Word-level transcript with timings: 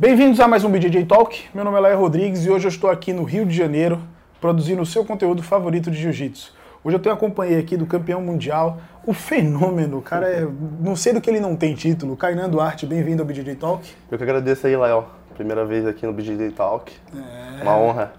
Bem-vindos 0.00 0.38
a 0.38 0.46
mais 0.46 0.62
um 0.62 0.70
BJJ 0.70 1.06
Talk. 1.06 1.48
Meu 1.52 1.64
nome 1.64 1.76
é 1.76 1.80
Laia 1.80 1.96
Rodrigues 1.96 2.44
e 2.44 2.50
hoje 2.50 2.66
eu 2.66 2.68
estou 2.68 2.88
aqui 2.88 3.12
no 3.12 3.24
Rio 3.24 3.44
de 3.44 3.52
Janeiro 3.52 4.00
produzindo 4.40 4.80
o 4.80 4.86
seu 4.86 5.04
conteúdo 5.04 5.42
favorito 5.42 5.90
de 5.90 6.00
jiu-jitsu. 6.00 6.54
Hoje 6.84 6.94
eu 6.94 7.00
tenho 7.00 7.16
a 7.16 7.18
companhia 7.18 7.58
aqui 7.58 7.76
do 7.76 7.84
campeão 7.84 8.20
mundial, 8.20 8.78
o 9.04 9.12
fenômeno, 9.12 9.98
o 9.98 10.00
cara 10.00 10.28
é. 10.28 10.46
Não 10.78 10.94
sei 10.94 11.12
do 11.12 11.20
que 11.20 11.28
ele 11.28 11.40
não 11.40 11.56
tem 11.56 11.74
título. 11.74 12.16
Kainan 12.16 12.48
Duarte, 12.48 12.86
bem-vindo 12.86 13.22
ao 13.22 13.26
BJJ 13.26 13.56
Talk. 13.56 13.90
Eu 14.08 14.16
que 14.16 14.22
agradeço 14.22 14.68
aí, 14.68 14.76
Lael. 14.76 15.08
Primeira 15.34 15.64
vez 15.64 15.84
aqui 15.84 16.06
no 16.06 16.12
BJJ 16.12 16.52
Talk. 16.52 16.94
É. 17.12 17.62
Uma 17.64 17.76
honra. 17.76 18.12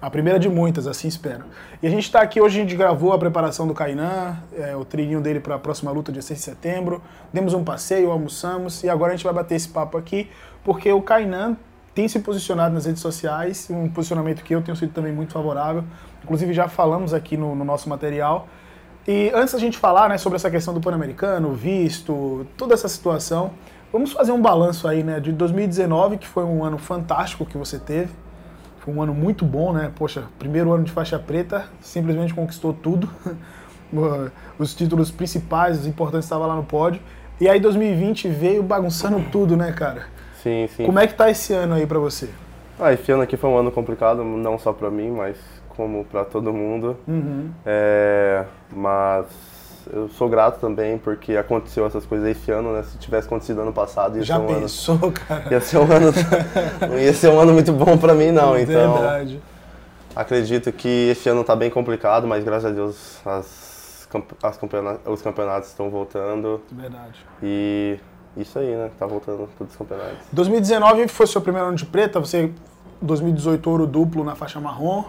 A 0.00 0.08
primeira 0.08 0.38
de 0.38 0.48
muitas, 0.48 0.86
assim 0.86 1.08
espero. 1.08 1.44
E 1.82 1.86
a 1.86 1.90
gente 1.90 2.04
está 2.04 2.20
aqui 2.20 2.40
hoje, 2.40 2.60
a 2.60 2.62
gente 2.62 2.76
gravou 2.76 3.12
a 3.12 3.18
preparação 3.18 3.66
do 3.66 3.74
Kainan, 3.74 4.36
é, 4.56 4.76
o 4.76 4.84
treininho 4.84 5.20
dele 5.20 5.40
para 5.40 5.56
a 5.56 5.58
próxima 5.58 5.90
luta, 5.90 6.12
dia 6.12 6.22
6 6.22 6.38
de 6.38 6.44
setembro. 6.44 7.02
Demos 7.32 7.52
um 7.52 7.64
passeio, 7.64 8.12
almoçamos 8.12 8.84
e 8.84 8.88
agora 8.88 9.12
a 9.12 9.16
gente 9.16 9.24
vai 9.24 9.34
bater 9.34 9.56
esse 9.56 9.68
papo 9.68 9.98
aqui, 9.98 10.30
porque 10.62 10.92
o 10.92 11.02
Kainan 11.02 11.56
tem 11.96 12.06
se 12.06 12.20
posicionado 12.20 12.72
nas 12.72 12.86
redes 12.86 13.02
sociais, 13.02 13.66
um 13.70 13.88
posicionamento 13.88 14.44
que 14.44 14.54
eu 14.54 14.62
tenho 14.62 14.76
sido 14.76 14.92
também 14.92 15.12
muito 15.12 15.32
favorável. 15.32 15.82
Inclusive 16.22 16.54
já 16.54 16.68
falamos 16.68 17.12
aqui 17.12 17.36
no, 17.36 17.56
no 17.56 17.64
nosso 17.64 17.88
material. 17.88 18.46
E 19.04 19.32
antes 19.34 19.54
da 19.54 19.58
gente 19.58 19.78
falar 19.78 20.08
né, 20.08 20.16
sobre 20.16 20.36
essa 20.36 20.48
questão 20.48 20.72
do 20.72 20.80
Pan-Americano, 20.80 21.54
visto, 21.54 22.46
toda 22.56 22.72
essa 22.72 22.86
situação, 22.86 23.50
vamos 23.92 24.12
fazer 24.12 24.30
um 24.30 24.40
balanço 24.40 24.86
aí 24.86 25.02
né, 25.02 25.18
de 25.18 25.32
2019, 25.32 26.18
que 26.18 26.28
foi 26.28 26.44
um 26.44 26.62
ano 26.62 26.78
fantástico 26.78 27.44
que 27.44 27.58
você 27.58 27.80
teve. 27.80 28.10
Foi 28.88 28.94
um 28.94 29.02
ano 29.02 29.12
muito 29.12 29.44
bom, 29.44 29.70
né? 29.70 29.92
Poxa, 29.94 30.24
primeiro 30.38 30.72
ano 30.72 30.82
de 30.82 30.90
faixa 30.90 31.18
preta, 31.18 31.66
simplesmente 31.78 32.32
conquistou 32.32 32.72
tudo. 32.72 33.06
Os 34.58 34.74
títulos 34.74 35.10
principais, 35.10 35.80
os 35.80 35.86
importantes 35.86 36.24
estavam 36.24 36.46
lá 36.46 36.56
no 36.56 36.64
pódio. 36.64 36.98
E 37.38 37.46
aí 37.46 37.60
2020 37.60 38.28
veio 38.28 38.62
bagunçando 38.62 39.22
tudo, 39.30 39.58
né, 39.58 39.72
cara? 39.72 40.06
Sim, 40.42 40.66
sim. 40.74 40.86
Como 40.86 40.98
é 40.98 41.06
que 41.06 41.12
tá 41.12 41.28
esse 41.28 41.52
ano 41.52 41.74
aí 41.74 41.86
pra 41.86 41.98
você? 41.98 42.30
Ah, 42.80 42.90
esse 42.94 43.12
ano 43.12 43.22
aqui 43.22 43.36
foi 43.36 43.50
um 43.50 43.58
ano 43.58 43.70
complicado, 43.70 44.24
não 44.24 44.58
só 44.58 44.72
pra 44.72 44.90
mim, 44.90 45.10
mas 45.10 45.36
como 45.68 46.06
pra 46.06 46.24
todo 46.24 46.50
mundo. 46.50 46.96
Uhum. 47.06 47.50
É, 47.66 48.46
mas 48.74 49.26
eu 49.92 50.08
sou 50.08 50.28
grato 50.28 50.60
também 50.60 50.98
porque 50.98 51.36
aconteceu 51.36 51.86
essas 51.86 52.04
coisas 52.04 52.28
esse 52.28 52.50
ano, 52.50 52.72
né? 52.72 52.82
Se 52.82 52.98
tivesse 52.98 53.26
acontecido 53.26 53.60
ano 53.60 53.72
passado, 53.72 54.16
ia 54.16 54.22
Já 54.22 54.36
ser 54.36 54.40
um 54.42 54.46
pensou, 54.46 54.94
ano. 54.96 55.12
cara? 55.26 55.44
Ia 55.50 55.60
ser 55.60 55.78
um 55.78 55.92
ano. 55.92 56.12
não 56.88 56.98
ia 56.98 57.12
ser 57.12 57.28
um 57.28 57.40
ano 57.40 57.52
muito 57.52 57.72
bom 57.72 57.96
pra 57.96 58.14
mim, 58.14 58.30
não. 58.30 58.58
Então, 58.58 58.94
Verdade. 58.94 59.40
acredito 60.14 60.72
que 60.72 61.08
esse 61.10 61.28
ano 61.28 61.44
tá 61.44 61.56
bem 61.56 61.70
complicado, 61.70 62.26
mas 62.26 62.44
graças 62.44 62.66
a 62.66 62.74
Deus 62.74 63.20
as, 63.24 64.08
as 64.42 64.58
os 65.06 65.22
campeonatos 65.22 65.68
estão 65.68 65.90
voltando. 65.90 66.60
Verdade. 66.70 67.24
E 67.42 67.98
isso 68.36 68.58
aí, 68.58 68.74
né? 68.74 68.90
Tá 68.98 69.06
voltando 69.06 69.48
todos 69.58 69.72
os 69.72 69.78
campeonatos. 69.78 70.18
2019 70.32 71.08
foi 71.08 71.26
seu 71.26 71.40
primeiro 71.40 71.68
ano 71.68 71.76
de 71.76 71.86
preta, 71.86 72.20
você 72.20 72.52
2018 73.00 73.70
ouro 73.70 73.86
duplo 73.86 74.24
na 74.24 74.34
faixa 74.34 74.60
marrom. 74.60 75.04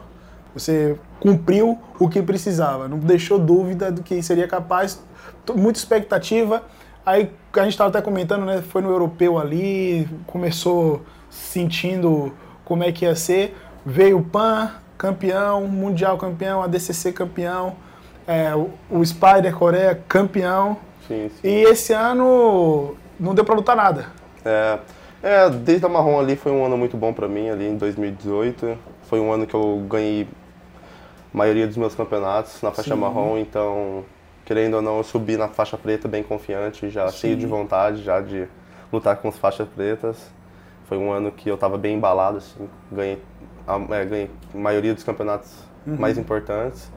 Você 0.53 0.97
cumpriu 1.19 1.78
o 2.00 2.09
que 2.09 2.22
precisava, 2.22 2.88
não 2.88 2.97
deixou 2.97 3.38
dúvida 3.38 3.92
do 3.92 4.02
que 4.02 4.22
seria 4.22 4.47
capaz, 4.47 5.02
muita 5.55 5.80
expectativa. 5.80 6.64
Aí 7.05 7.31
a 7.53 7.64
gente 7.64 7.72
estava 7.72 7.89
até 7.89 8.02
comentando, 8.02 8.45
né? 8.45 8.61
Foi 8.61 8.81
no 8.81 8.89
europeu 8.89 9.38
ali, 9.39 10.08
começou 10.27 11.02
sentindo 11.30 12.33
como 12.66 12.83
é 12.83 12.92
que 12.92 13.05
ia 13.05 13.16
ser. 13.16 13.55
Veio 13.86 14.20
o 14.20 14.23
PAN, 14.23 14.72
campeão, 14.97 15.66
Mundial 15.66 16.17
campeão, 16.17 16.61
ADCC 16.61 17.11
campeão, 17.14 17.75
é, 18.27 18.53
o, 18.55 19.03
Spider 19.03 19.55
Coreia 19.55 20.00
campeão. 20.08 20.77
Sim, 21.08 21.30
sim. 21.30 21.47
E 21.47 21.64
esse 21.64 21.94
ano 21.94 22.95
não 23.20 23.33
deu 23.33 23.44
pra 23.44 23.55
lutar 23.55 23.75
nada. 23.75 24.08
É, 24.45 24.80
é, 25.23 25.50
desde 25.50 25.86
a 25.86 25.89
marrom 25.89 26.20
ali 26.20 26.36
foi 26.36 26.52
um 26.52 26.64
ano 26.64 26.77
muito 26.77 26.95
bom 26.95 27.11
pra 27.11 27.27
mim 27.27 27.50
ali 27.50 27.67
em 27.67 27.77
2018. 27.77 28.77
Foi 29.03 29.20
um 29.20 29.31
ano 29.31 29.47
que 29.47 29.55
eu 29.55 29.83
ganhei 29.89 30.27
maioria 31.34 31.68
dos 31.68 31.78
meus 31.78 31.96
campeonatos 31.96 32.62
na 32.62 32.72
faixa 32.72 32.94
Sim. 32.94 33.00
marrom, 33.00 33.38
então 33.38 34.04
querendo 34.45 34.76
ou 34.76 34.82
não 34.82 34.98
eu 34.98 35.04
subi 35.04 35.38
na 35.38 35.48
faixa 35.48 35.78
preta 35.78 36.08
bem 36.08 36.23
confiante, 36.23 36.90
já 36.90 37.08
cheio 37.10 37.38
de 37.38 37.45
vontade 37.45 38.02
já 38.02 38.20
de 38.20 38.48
lutar 38.92 39.17
com 39.17 39.28
as 39.28 39.38
faixas 39.38 39.68
pretas. 39.68 40.32
Foi 40.88 40.98
um 40.98 41.12
ano 41.12 41.32
que 41.32 41.48
eu 41.48 41.56
tava 41.56 41.78
bem 41.78 41.95
embalado 41.95 42.38
assim, 42.38 42.68
ganhei 42.92 43.22
a, 43.68 43.76
é, 43.95 44.06
ganhei 44.06 44.32
a 44.54 44.58
maioria 44.58 44.94
dos 44.94 45.04
campeonatos 45.04 45.52
mais 45.86 46.18
importantes. 46.18 46.92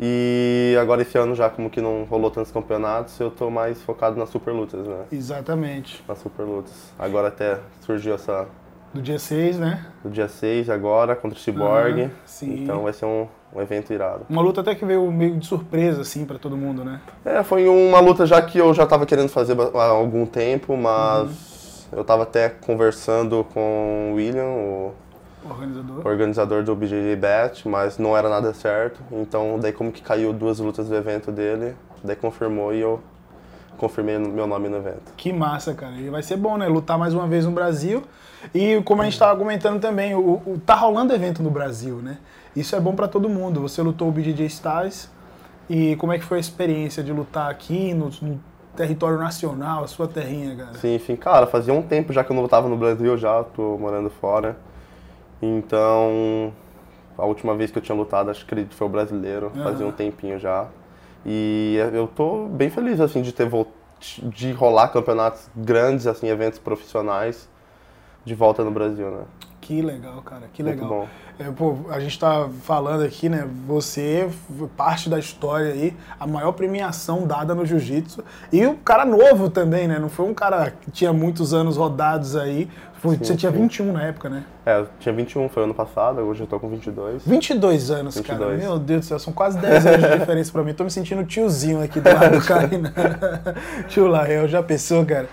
E 0.00 0.76
agora 0.80 1.02
esse 1.02 1.16
ano 1.16 1.34
já 1.34 1.48
como 1.48 1.70
que 1.70 1.80
não 1.80 2.04
rolou 2.04 2.30
tantos 2.30 2.50
campeonatos, 2.50 3.18
eu 3.20 3.30
tô 3.30 3.50
mais 3.50 3.80
focado 3.82 4.16
nas 4.18 4.30
super 4.30 4.52
lutas, 4.52 4.86
né? 4.86 5.04
Exatamente. 5.12 6.02
nas 6.08 6.18
super 6.18 6.42
lutas. 6.44 6.92
Agora 6.98 7.28
até 7.28 7.60
surgiu 7.82 8.14
essa 8.14 8.48
Do 8.92 9.00
dia 9.00 9.18
6, 9.18 9.58
né? 9.58 9.86
do 10.02 10.10
dia 10.10 10.28
6 10.28 10.70
agora 10.70 11.14
contra 11.14 11.38
o 11.38 11.40
Cyborg. 11.40 12.04
Ah, 12.04 12.10
sim. 12.24 12.64
então 12.64 12.82
vai 12.82 12.92
ser 12.92 13.04
um, 13.04 13.28
um 13.54 13.60
evento 13.60 13.92
irado. 13.92 14.26
Uma 14.28 14.40
luta 14.42 14.60
até 14.60 14.74
que 14.74 14.84
veio 14.84 15.10
meio 15.12 15.36
de 15.38 15.46
surpresa, 15.46 16.00
assim, 16.02 16.24
pra 16.24 16.38
todo 16.38 16.56
mundo, 16.56 16.84
né? 16.84 17.00
É, 17.24 17.42
foi 17.42 17.68
uma 17.68 18.00
luta 18.00 18.24
já 18.26 18.40
que 18.42 18.58
eu 18.58 18.72
já 18.72 18.86
tava 18.86 19.04
querendo 19.06 19.28
fazer 19.28 19.56
há 19.74 19.84
algum 19.84 20.24
tempo, 20.26 20.76
mas 20.76 21.86
eu 21.92 22.02
tava 22.04 22.22
até 22.22 22.48
conversando 22.48 23.44
com 23.52 24.10
o 24.12 24.14
William, 24.16 24.44
o 24.46 24.92
Organizador. 25.48 26.06
organizador 26.06 26.62
do 26.62 26.74
BJJ 26.76 27.16
Bet, 27.16 27.68
mas 27.68 27.98
não 27.98 28.16
era 28.16 28.28
nada 28.28 28.54
certo. 28.54 29.00
Então 29.12 29.58
daí 29.60 29.72
como 29.72 29.90
que 29.92 30.00
caiu 30.02 30.32
duas 30.32 30.58
lutas 30.58 30.88
do 30.88 30.94
evento 30.94 31.30
dele, 31.32 31.74
daí 32.02 32.16
confirmou 32.16 32.72
e 32.72 32.80
eu 32.80 33.00
confirmei 33.76 34.16
meu 34.18 34.46
nome 34.46 34.68
no 34.68 34.76
evento. 34.76 35.12
Que 35.16 35.32
massa, 35.32 35.74
cara. 35.74 35.94
E 35.96 36.08
vai 36.08 36.22
ser 36.22 36.36
bom, 36.36 36.56
né? 36.56 36.68
Lutar 36.68 36.96
mais 36.96 37.12
uma 37.12 37.26
vez 37.26 37.44
no 37.44 37.50
Brasil. 37.50 38.02
E 38.54 38.80
como 38.84 39.02
a 39.02 39.04
gente 39.04 39.18
tava 39.18 39.36
comentando 39.38 39.80
também, 39.80 40.14
o, 40.14 40.20
o- 40.46 40.60
tá 40.64 40.74
rolando 40.74 41.12
evento 41.12 41.42
no 41.42 41.50
Brasil, 41.50 41.96
né? 41.96 42.18
Isso 42.54 42.76
é 42.76 42.80
bom 42.80 42.94
pra 42.94 43.08
todo 43.08 43.28
mundo. 43.28 43.60
Você 43.62 43.80
lutou 43.82 44.08
o 44.08 44.12
BJJ 44.12 44.46
Stars. 44.46 45.10
E 45.70 45.96
como 45.96 46.12
é 46.12 46.18
que 46.18 46.24
foi 46.24 46.38
a 46.38 46.40
experiência 46.40 47.02
de 47.02 47.12
lutar 47.12 47.50
aqui 47.50 47.94
no, 47.94 48.10
no 48.20 48.40
território 48.76 49.16
nacional, 49.18 49.84
a 49.84 49.86
sua 49.86 50.06
terrinha, 50.08 50.54
cara? 50.56 50.74
Sim, 50.74 50.94
enfim, 50.96 51.16
cara, 51.16 51.46
fazia 51.46 51.72
um 51.72 51.82
tempo 51.82 52.12
já 52.12 52.22
que 52.24 52.30
eu 52.32 52.34
não 52.34 52.42
lutava 52.42 52.68
no 52.68 52.76
Brasil 52.76 53.16
já, 53.16 53.42
tô 53.44 53.78
morando 53.78 54.10
fora. 54.10 54.56
Então, 55.40 56.52
a 57.16 57.24
última 57.24 57.54
vez 57.56 57.70
que 57.70 57.78
eu 57.78 57.82
tinha 57.82 57.96
lutado, 57.96 58.30
acho 58.30 58.44
que 58.46 58.66
foi 58.70 58.86
o 58.86 58.90
brasileiro, 58.90 59.52
fazia 59.62 59.86
um 59.86 59.92
tempinho 59.92 60.38
já. 60.38 60.66
E 61.24 61.76
eu 61.92 62.06
tô 62.08 62.46
bem 62.46 62.68
feliz, 62.70 63.00
assim, 63.00 63.22
de 63.22 63.32
ter 63.32 63.48
vol- 63.48 63.72
de 64.22 64.52
rolar 64.52 64.88
campeonatos 64.88 65.48
grandes, 65.56 66.06
assim, 66.06 66.26
eventos 66.28 66.58
profissionais 66.58 67.48
de 68.24 68.34
volta 68.34 68.64
no 68.64 68.70
Brasil, 68.70 69.10
né? 69.10 69.22
Que 69.62 69.80
legal, 69.80 70.20
cara, 70.22 70.42
que 70.52 70.60
Muito 70.62 70.82
legal. 70.82 71.08
É, 71.38 71.44
pô, 71.50 71.76
a 71.88 71.98
gente 72.00 72.18
tá 72.18 72.48
falando 72.62 73.02
aqui, 73.04 73.28
né? 73.28 73.48
Você 73.66 74.28
foi 74.58 74.66
parte 74.68 75.08
da 75.08 75.18
história 75.18 75.72
aí, 75.72 75.96
a 76.20 76.26
maior 76.26 76.50
premiação 76.52 77.26
dada 77.26 77.54
no 77.54 77.64
jiu-jitsu. 77.64 78.22
E 78.52 78.66
o 78.66 78.74
cara 78.74 79.04
novo 79.06 79.48
também, 79.48 79.86
né? 79.88 79.98
Não 80.00 80.08
foi 80.10 80.26
um 80.26 80.34
cara 80.34 80.72
que 80.72 80.90
tinha 80.90 81.12
muitos 81.12 81.54
anos 81.54 81.76
rodados 81.76 82.34
aí. 82.36 82.68
Foi- 82.94 83.16
você 83.16 83.34
tinha 83.34 83.50
21 83.50 83.92
na 83.92 84.02
época, 84.04 84.28
né? 84.28 84.44
É, 84.66 84.78
eu 84.80 84.88
tinha 85.00 85.12
21, 85.14 85.48
foi 85.48 85.62
ano 85.64 85.74
passado, 85.74 86.20
hoje 86.20 86.40
eu 86.42 86.46
tô 86.46 86.58
com 86.60 86.68
22. 86.68 87.22
22 87.24 87.90
anos, 87.90 88.20
cara. 88.20 88.38
22. 88.50 88.60
Meu 88.60 88.78
Deus 88.78 89.00
do 89.00 89.06
céu, 89.06 89.18
são 89.18 89.32
quase 89.32 89.58
10 89.58 89.86
anos 89.86 90.08
de 90.10 90.18
diferença 90.18 90.52
pra 90.52 90.62
mim. 90.62 90.74
Tô 90.74 90.84
me 90.84 90.90
sentindo 90.90 91.24
tiozinho 91.24 91.82
aqui 91.82 92.00
do 92.00 92.08
lado 92.12 92.38
do 92.38 92.42
Kainan. 92.46 92.92
Tio 93.88 94.06
Lael, 94.06 94.46
já 94.48 94.62
pensou, 94.62 95.04
cara? 95.06 95.28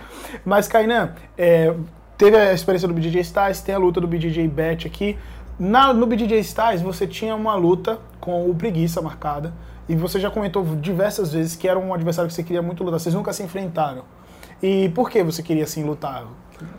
Mas, 0.46 0.68
Kainan, 0.68 1.12
é, 1.38 1.74
teve 2.20 2.36
a 2.38 2.54
experiência 2.54 2.88
do 2.88 2.94
BJJ 2.94 3.22
Styles, 3.22 3.62
tem 3.62 3.74
a 3.74 3.78
luta 3.80 4.00
do 4.02 4.06
BJJ 4.08 4.48
Bet 4.50 4.86
aqui. 4.86 5.18
Na, 5.58 5.94
no 5.94 6.06
BJJ 6.06 6.40
Styles, 6.42 6.82
você 6.82 7.08
tinha 7.08 7.34
uma 7.36 7.56
luta 7.56 7.98
com 8.20 8.50
o 8.50 8.54
Preguiça 8.54 9.02
marcada. 9.02 9.54
E 9.88 9.96
você 9.96 10.20
já 10.20 10.30
comentou 10.30 10.64
diversas 10.76 11.34
vezes 11.34 11.56
que 11.56 11.68
era 11.68 11.80
um 11.80 11.94
adversário 11.94 12.28
que 12.28 12.36
você 12.36 12.44
queria 12.44 12.62
muito 12.62 12.84
lutar. 12.84 13.00
Vocês 13.00 13.16
nunca 13.16 13.34
se 13.34 13.42
enfrentaram. 13.42 14.04
E 14.62 14.90
por 14.90 15.10
que 15.10 15.24
você 15.24 15.42
queria, 15.42 15.64
assim, 15.64 15.84
lutar 15.84 16.26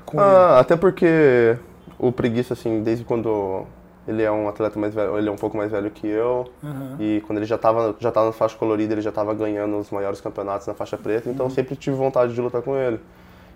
com 0.04 0.20
ele? 0.20 0.28
Ah, 0.30 0.60
até 0.60 0.76
porque 0.76 1.56
o 1.98 2.12
Preguiça, 2.12 2.52
assim, 2.54 2.82
desde 2.82 3.04
quando 3.04 3.64
ele 4.06 4.22
é 4.22 4.30
um 4.30 4.48
atleta 4.48 4.78
mais 4.78 4.94
velho, 4.94 5.16
ele 5.18 5.28
é 5.28 5.32
um 5.32 5.36
pouco 5.36 5.56
mais 5.56 5.70
velho 5.70 5.90
que 5.90 6.06
eu, 6.06 6.50
Uhum. 6.62 6.96
e 6.98 7.22
quando 7.26 7.38
ele 7.38 7.46
já 7.46 7.56
tava, 7.58 7.94
já 7.98 8.10
tava 8.10 8.26
na 8.26 8.32
faixa 8.32 8.56
colorida, 8.56 8.94
ele 8.94 9.02
já 9.02 9.12
tava 9.12 9.32
ganhando 9.34 9.78
os 9.78 9.90
maiores 9.90 10.20
campeonatos 10.20 10.66
na 10.66 10.74
faixa 10.74 10.96
preta, 10.96 11.28
então 11.28 11.46
eu 11.46 11.50
sempre 11.50 11.76
tive 11.76 11.96
vontade 11.96 12.34
de 12.34 12.40
lutar 12.40 12.60
com 12.62 12.74
ele. 12.76 12.98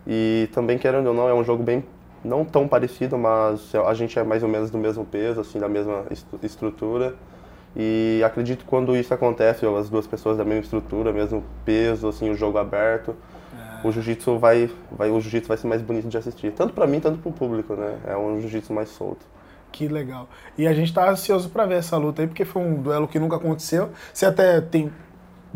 E 0.07 0.49
também, 0.53 0.79
querendo 0.79 1.07
ou 1.09 1.15
não, 1.15 1.29
é 1.29 1.35
um 1.35 1.45
jogo 1.45 1.63
bem, 1.63 1.85
não 2.25 2.45
tão 2.45 2.67
parecido, 2.69 3.17
mas 3.19 3.75
a 3.75 3.95
gente 3.95 4.19
é 4.19 4.23
mais 4.23 4.43
ou 4.43 4.49
menos 4.49 4.71
do 4.71 4.79
mesmo 4.79 5.05
peso, 5.05 5.41
assim, 5.41 5.59
da 5.59 5.69
mesma 5.69 6.05
estru- 6.11 6.39
estrutura. 6.43 7.15
E 7.77 8.23
acredito 8.25 8.61
que 8.61 8.67
quando 8.67 8.97
isso 8.97 9.13
acontece, 9.13 9.67
as 9.67 9.91
duas 9.91 10.07
pessoas 10.07 10.37
da 10.37 10.45
mesma 10.45 10.63
estrutura, 10.63 11.13
mesmo 11.13 11.43
peso, 11.65 12.09
assim, 12.09 12.31
o 12.31 12.35
jogo 12.35 12.57
aberto, 12.59 13.17
o 13.83 13.91
jiu-jitsu 13.91 14.39
vai, 14.39 14.71
vai, 14.91 15.11
o 15.11 15.21
jiu-jitsu 15.21 15.49
vai 15.49 15.57
ser 15.57 15.67
mais 15.67 15.83
bonito 15.83 16.09
de 16.09 16.17
assistir. 16.17 16.53
Tanto 16.53 16.73
pra 16.73 16.87
mim, 16.87 17.01
tanto 17.01 17.19
pro 17.19 17.33
público, 17.33 17.75
né? 17.75 17.97
É 18.07 18.17
um 18.17 18.41
jiu-jitsu 18.41 18.73
mais 18.73 18.89
solto. 18.91 19.27
Que 19.73 19.89
legal. 19.89 20.29
E 20.57 20.69
a 20.69 20.73
gente 20.73 20.95
tá 20.95 21.11
ansioso 21.11 21.51
pra 21.51 21.67
ver 21.67 21.75
essa 21.75 21.97
luta 21.97 22.23
aí, 22.23 22.29
porque 22.29 22.45
foi 22.45 22.63
um 22.63 22.81
duelo 22.81 23.09
que 23.09 23.19
nunca 23.19 23.37
aconteceu. 23.37 23.91
Você 24.13 24.25
até 24.25 24.61
tem 24.61 24.91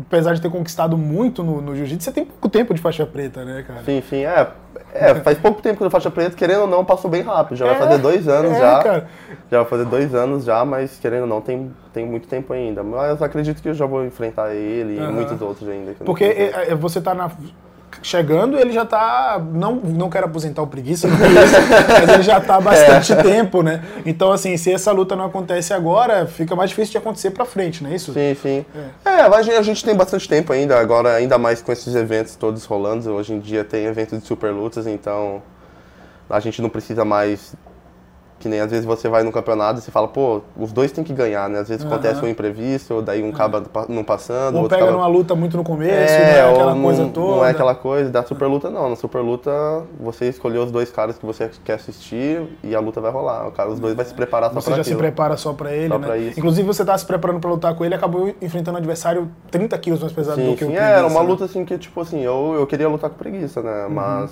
apesar 0.01 0.33
de 0.33 0.41
ter 0.41 0.49
conquistado 0.49 0.97
muito 0.97 1.43
no, 1.43 1.61
no 1.61 1.75
jiu-jitsu, 1.75 2.05
você 2.05 2.11
tem 2.11 2.25
pouco 2.25 2.49
tempo 2.49 2.73
de 2.73 2.81
faixa 2.81 3.05
preta, 3.05 3.43
né, 3.43 3.63
cara? 3.67 3.83
Sim, 3.83 4.01
sim, 4.09 4.25
é. 4.25 4.47
É, 4.93 5.13
faz 5.15 5.37
pouco 5.37 5.61
tempo 5.61 5.77
que 5.77 5.83
eu 5.83 5.91
faixa 5.91 6.09
preta, 6.09 6.35
querendo 6.35 6.61
ou 6.61 6.67
não, 6.67 6.83
passou 6.83 7.11
bem 7.11 7.21
rápido. 7.21 7.57
Já 7.57 7.65
É, 7.65 7.69
vai 7.69 7.77
fazer 7.77 7.97
dois 7.99 8.27
anos 8.27 8.53
é, 8.53 8.59
já. 8.59 8.83
cara. 8.83 9.07
Já 9.51 9.57
vai 9.59 9.69
fazer 9.69 9.85
dois 9.85 10.15
anos 10.15 10.43
já, 10.45 10.65
mas 10.65 10.97
querendo 10.99 11.21
ou 11.21 11.27
não, 11.27 11.41
tem, 11.41 11.71
tem 11.93 12.05
muito 12.05 12.27
tempo 12.27 12.53
ainda. 12.53 12.81
Mas 12.83 13.21
acredito 13.21 13.61
que 13.61 13.69
eu 13.69 13.73
já 13.73 13.85
vou 13.85 14.03
enfrentar 14.05 14.53
ele 14.53 14.99
Aham. 14.99 15.09
e 15.09 15.13
muitos 15.13 15.41
outros 15.41 15.67
ainda. 15.69 15.93
Porque 16.03 16.23
é, 16.23 16.71
é, 16.71 16.75
você 16.75 16.99
tá 17.01 17.13
na. 17.13 17.29
Chegando, 18.01 18.57
ele 18.57 18.71
já 18.71 18.85
tá. 18.85 19.41
Não, 19.53 19.75
não 19.75 20.09
quero 20.09 20.25
aposentar 20.25 20.61
o 20.61 20.67
preguiça, 20.67 21.07
não 21.07 21.15
é 21.15 21.29
isso, 21.43 21.53
mas 22.01 22.09
ele 22.09 22.23
já 22.23 22.39
tá 22.39 22.55
há 22.55 22.61
bastante 22.61 23.11
É. 23.13 23.15
tempo, 23.21 23.61
né? 23.61 23.83
Então, 24.05 24.31
assim, 24.31 24.55
se 24.57 24.71
essa 24.71 24.91
luta 24.91 25.15
não 25.15 25.25
acontece 25.25 25.73
agora, 25.73 26.25
fica 26.25 26.55
mais 26.55 26.69
difícil 26.69 26.91
de 26.93 26.97
acontecer 26.97 27.31
pra 27.31 27.45
frente, 27.45 27.83
não 27.83 27.91
é 27.91 27.95
isso? 27.95 28.13
Sim, 28.13 28.35
sim. 28.41 28.65
É, 29.03 29.09
a 29.21 29.41
gente, 29.41 29.55
a 29.57 29.61
gente 29.61 29.83
tem 29.83 29.95
bastante 29.95 30.27
tempo 30.29 30.53
ainda, 30.53 30.79
agora 30.79 31.13
ainda 31.15 31.37
mais 31.37 31.61
com 31.61 31.71
esses 31.71 31.93
eventos 31.95 32.35
todos 32.35 32.63
rolando. 32.65 33.11
Hoje 33.11 33.33
em 33.33 33.39
dia 33.39 33.63
tem 33.63 33.85
evento 33.85 34.17
de 34.17 34.25
super 34.25 34.51
lutas, 34.51 34.87
então 34.87 35.41
a 36.29 36.39
gente 36.39 36.61
não 36.61 36.69
precisa 36.69 37.03
mais. 37.03 37.53
Que 38.39 38.47
nem 38.47 38.61
às 38.61 38.71
vezes 38.71 38.85
você 38.85 39.09
vai 39.09 39.21
no 39.21 39.33
campeonato 39.33 39.79
e 39.79 39.81
você 39.83 39.91
fala, 39.91 40.07
pô, 40.07 40.39
os 40.57 40.71
dois 40.71 40.93
tem 40.93 41.03
que 41.03 41.11
ganhar, 41.13 41.49
né? 41.49 41.59
Às 41.59 41.67
vezes 41.67 41.85
acontece 41.85 42.23
um 42.23 42.27
imprevisto, 42.27 43.01
daí 43.01 43.21
um 43.21 43.31
acaba 43.31 43.61
não 43.89 44.01
passando, 44.01 44.57
Ou 44.57 44.69
pega 44.69 44.83
acaba- 44.83 44.91
numa 44.97 45.07
luta 45.07 45.35
muito 45.35 45.57
no 45.57 45.63
começo, 45.63 46.13
É, 46.13 46.19
não 46.19 46.25
é 46.49 46.51
aquela 46.53 46.73
ou 46.73 46.81
coisa 46.81 47.03
não, 47.03 47.09
toda. 47.09 47.35
não 47.35 47.45
é 47.45 47.49
aquela 47.51 47.75
coisa 47.75 48.09
da 48.09 48.23
super 48.23 48.45
luta, 48.47 48.69
não. 48.69 48.89
Na 48.89 48.95
super 48.95 49.19
luta, 49.19 49.51
você 49.99 50.29
escolheu 50.29 50.63
os 50.63 50.71
dois 50.71 50.89
caras 50.89 51.17
que 51.17 51.25
você 51.25 51.51
quer 51.65 51.73
assistir 51.73 52.41
e 52.63 52.73
a 52.73 52.79
luta 52.79 53.01
vai 53.01 53.11
rolar. 53.11 53.47
O 53.47 53.51
cara, 53.51 53.69
os 53.69 53.77
dois 53.79 53.93
vai 53.93 54.05
se 54.05 54.13
preparar 54.13 54.49
só 54.53 54.61
Você 54.61 54.69
pra 54.69 54.77
já 54.77 54.83
se 54.85 54.95
prepara 54.95 55.35
só 55.35 55.51
pra 55.51 55.73
ele, 55.73 55.89
Só 55.89 55.99
né? 55.99 56.07
pra 56.07 56.17
isso. 56.17 56.39
Inclusive, 56.39 56.65
você 56.65 56.85
tá 56.85 56.97
se 56.97 57.05
preparando 57.05 57.41
pra 57.41 57.49
lutar 57.49 57.75
com 57.75 57.83
ele, 57.83 57.93
acabou 57.93 58.33
enfrentando 58.41 58.75
um 58.75 58.79
adversário 58.79 59.29
30 59.51 59.77
quilos 59.77 59.99
mais 59.99 60.13
pesado 60.13 60.39
Sim, 60.39 60.51
do 60.51 60.55
que 60.55 60.63
o 60.63 60.67
sim, 60.67 60.73
Preguiça, 60.73 60.97
era 60.97 61.07
uma 61.07 61.21
né? 61.21 61.27
luta 61.27 61.43
assim 61.43 61.65
que, 61.65 61.77
tipo 61.77 61.99
assim, 61.99 62.21
eu, 62.21 62.55
eu 62.57 62.65
queria 62.65 62.87
lutar 62.87 63.09
com 63.09 63.17
preguiça, 63.17 63.61
né? 63.61 63.83
Uhum. 63.85 63.89
Mas, 63.93 64.31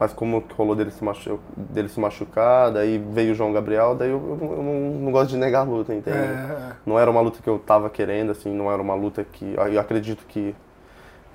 mas 0.00 0.14
como 0.14 0.40
que 0.40 0.54
rolou 0.54 0.74
dele 0.74 0.90
se, 0.90 1.04
machu, 1.04 1.38
dele 1.54 1.90
se 1.90 2.00
machucar, 2.00 2.72
daí 2.72 2.96
veio 2.96 3.32
o 3.32 3.34
João 3.34 3.52
Gabriel, 3.52 3.94
daí 3.94 4.08
eu, 4.08 4.16
eu 4.16 4.36
não, 4.48 4.52
eu 4.56 4.62
não- 4.62 5.00
não 5.00 5.12
gosto 5.12 5.28
de 5.28 5.36
negar 5.36 5.60
a 5.60 5.64
luta, 5.64 5.94
entende? 5.94 6.16
É, 6.16 6.22
é. 6.70 6.72
Não 6.86 6.98
era 6.98 7.10
uma 7.10 7.20
luta 7.20 7.40
que 7.42 7.48
eu 7.50 7.58
tava 7.58 7.90
querendo, 7.90 8.32
assim, 8.32 8.50
não 8.54 8.72
era 8.72 8.80
uma 8.80 8.94
luta 8.94 9.22
que. 9.22 9.54
Eu 9.54 9.78
acredito 9.78 10.24
que, 10.26 10.54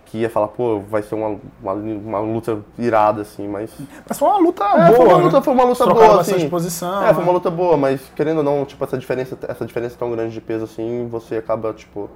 que 0.05 0.17
ia 0.17 0.29
falar, 0.31 0.47
pô, 0.47 0.79
vai 0.79 1.03
ser 1.03 1.13
uma, 1.13 1.37
uma, 1.61 1.73
uma 1.73 2.19
luta 2.19 2.59
irada, 2.77 3.21
assim, 3.21 3.47
mas. 3.47 3.71
Mas 4.09 4.17
foi 4.17 4.27
uma 4.29 4.39
luta 4.39 4.63
É, 4.63 4.87
boa, 4.87 4.95
foi 4.95 5.05
uma 5.05 5.17
né? 5.17 5.23
luta, 5.25 5.41
foi 5.43 5.53
uma 5.53 5.63
luta 5.63 5.85
boa, 5.85 6.21
assim. 6.21 6.49
posição. 6.49 7.03
É, 7.03 7.13
foi 7.13 7.21
uma 7.21 7.27
né? 7.31 7.33
luta 7.33 7.51
boa, 7.51 7.77
mas 7.77 8.01
querendo 8.15 8.37
ou 8.39 8.43
não, 8.43 8.65
tipo, 8.65 8.83
essa 8.83 8.97
diferença, 8.97 9.37
essa 9.47 9.63
diferença 9.63 9.95
tão 9.95 10.09
grande 10.11 10.33
de 10.33 10.41
peso 10.41 10.63
assim, 10.63 11.07
você 11.07 11.35
acaba, 11.37 11.71
tipo, 11.71 12.09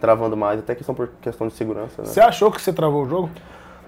travando 0.00 0.36
mais, 0.36 0.60
até 0.60 0.74
questão 0.74 0.94
por 0.94 1.08
questão 1.20 1.48
de 1.48 1.54
segurança, 1.54 2.00
né? 2.02 2.06
Você 2.08 2.20
achou 2.20 2.50
que 2.52 2.60
você 2.62 2.72
travou 2.72 3.02
o 3.04 3.08
jogo? 3.08 3.30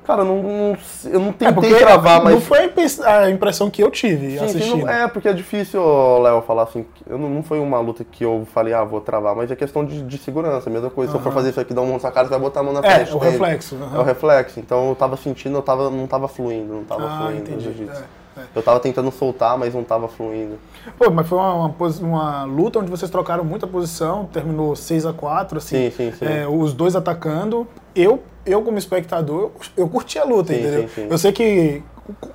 Cara, 0.06 0.22
eu 0.22 0.24
não, 0.24 0.42
não- 0.42 0.76
eu 1.10 1.18
não 1.20 1.28
É, 1.30 1.32
tentei 1.32 1.52
porque 1.52 1.74
travar, 1.74 2.22
mas. 2.22 2.34
não 2.34 2.40
foi 2.40 2.58
a 2.60 2.64
impress- 2.66 3.00
a 3.00 3.28
impressão 3.30 3.68
que 3.68 3.82
eu 3.82 3.90
tive 3.90 4.38
Sim, 4.38 4.44
assistindo. 4.44 4.86
não- 4.86 4.88
é, 4.88 5.08
porque 5.08 5.28
é 5.28 5.32
difícil, 5.32 5.82
Léo, 6.22 6.42
falar 6.42 6.62
assim. 6.62 6.86
Eu 7.08 7.18
não, 7.18 7.28
não 7.28 7.42
foi 7.42 7.58
uma 7.58 7.80
luta 7.80 8.04
que 8.04 8.24
eu 8.24 8.46
falei, 8.54 8.72
ah, 8.72 8.84
vou 8.84 9.00
travar, 9.00 9.34
mas 9.34 9.50
é 9.50 9.56
questão 9.56 9.84
de, 9.84 10.02
de 10.02 10.18
segurança. 10.18 10.70
Mesma 10.70 10.90
coisa, 10.90 11.10
se 11.10 11.18
eu 11.18 11.22
for 11.22 11.32
fazer 11.32 11.50
isso 11.50 11.60
aqui, 11.60 11.74
dar 11.74 11.82
um 11.82 11.86
monte 11.86 12.04
na 12.04 12.10
cara, 12.12 12.26
você 12.26 12.30
vai 12.30 12.38
botar 12.40 12.60
a 12.60 12.62
mão 12.62 12.72
na 12.72 12.80
É, 12.80 12.94
frente. 12.94 13.10
é 13.10 13.14
o 13.14 13.18
dele. 13.18 13.32
reflexo, 13.32 13.74
É 13.74 13.84
aham. 13.84 13.98
o 14.00 14.02
reflexo. 14.04 14.60
Então 14.60 14.88
eu 14.90 14.94
tava 14.94 15.16
sentindo, 15.16 15.58
eu 15.58 15.62
tava, 15.62 15.90
não 15.90 16.06
tava 16.06 16.28
fluindo, 16.28 16.72
não 16.74 16.84
tava 16.84 17.04
Ah, 17.06 17.18
fluindo. 17.22 17.40
entendi. 17.40 17.54
no 17.68 17.74
jiu-jitsu. 17.74 18.02
É, 18.36 18.40
é. 18.40 18.44
Eu 18.54 18.62
tava 18.62 18.78
tentando 18.78 19.10
soltar, 19.10 19.58
mas 19.58 19.74
não 19.74 19.82
tava 19.82 20.06
fluindo. 20.06 20.56
Pô, 20.96 21.10
mas 21.10 21.26
foi 21.26 21.36
uma, 21.36 21.52
uma, 21.54 21.74
uma 22.02 22.44
luta 22.44 22.78
onde 22.78 22.90
vocês 22.90 23.10
trocaram 23.10 23.42
muita 23.42 23.66
posição, 23.66 24.26
terminou 24.32 24.76
6 24.76 25.04
a 25.04 25.12
4 25.12 25.58
assim. 25.58 25.90
Sim, 25.90 26.10
sim, 26.10 26.12
sim. 26.16 26.24
é, 26.24 26.46
os 26.46 26.72
dois 26.72 26.94
atacando. 26.94 27.66
Eu, 27.94 28.22
eu 28.46 28.62
como 28.62 28.78
espectador, 28.78 29.40
eu, 29.42 29.52
eu 29.76 29.88
curti 29.88 30.18
a 30.18 30.24
luta, 30.24 30.52
Sim, 30.52 30.60
entendeu? 30.60 30.82
sim, 30.88 30.94
sim. 30.94 31.06
Eu 31.10 31.18
sei 31.18 31.32
que 31.32 31.82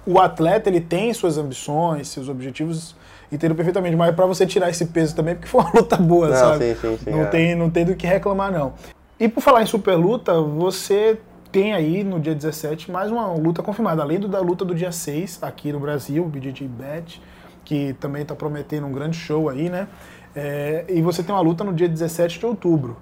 o 0.06 0.20
atleta, 0.20 0.70
ele 0.70 0.82
tem 0.82 1.14
suas 1.14 1.38
ambições, 1.38 2.10
seus 2.10 2.28
objetivos, 2.28 2.96
entendo 3.32 3.56
perfeitamente, 3.56 3.96
mas 3.96 4.14
pra 4.14 4.26
você 4.26 4.46
tirar 4.46 4.70
esse 4.70 4.86
peso 4.88 5.16
também, 5.16 5.36
porque 5.36 5.48
foi 5.48 5.62
uma 5.62 5.72
luta 5.74 5.96
boa, 5.98 6.28
Não, 6.30 6.36
sabe? 6.36 6.76
sim, 6.76 6.76
sim, 6.82 6.98
sim, 7.06 7.12
não, 7.12 7.22
é. 7.22 7.26
tem, 7.26 7.56
não 7.56 7.70
tem 7.70 7.86
do 7.86 7.96
que 7.96 8.06
reclamar, 8.06 8.52
não. 8.52 8.74
E 9.20 9.28
por 9.30 9.42
falar 9.42 9.62
em 9.64 9.66
super 9.66 9.96
luta, 9.96 10.42
você 10.42 11.18
tem 11.52 11.74
aí 11.74 12.04
no 12.04 12.20
dia 12.20 12.34
17 12.34 12.92
mais 12.92 13.12
uma 13.12 13.28
luta 13.34 13.62
confirmada, 13.62 14.02
além 14.02 14.20
do, 14.20 14.28
da 14.28 14.40
luta 14.40 14.66
do 14.66 14.74
dia 14.74 14.92
6 14.92 15.40
aqui 15.42 15.72
no 15.72 15.80
Brasil, 15.80 16.24
o 16.24 16.28
BJJ 16.28 16.68
Bet, 16.68 17.22
que 17.64 17.94
também 18.00 18.24
está 18.24 18.34
prometendo 18.36 18.88
um 18.88 18.92
grande 18.92 19.18
show 19.18 19.48
aí, 19.50 19.70
né? 19.70 19.88
É, 20.36 20.86
e 20.90 21.02
você 21.02 21.22
tem 21.22 21.34
uma 21.36 21.42
luta 21.42 21.64
no 21.64 21.74
dia 21.74 21.88
17 21.88 22.40
de 22.40 22.46
outubro. 22.46 22.98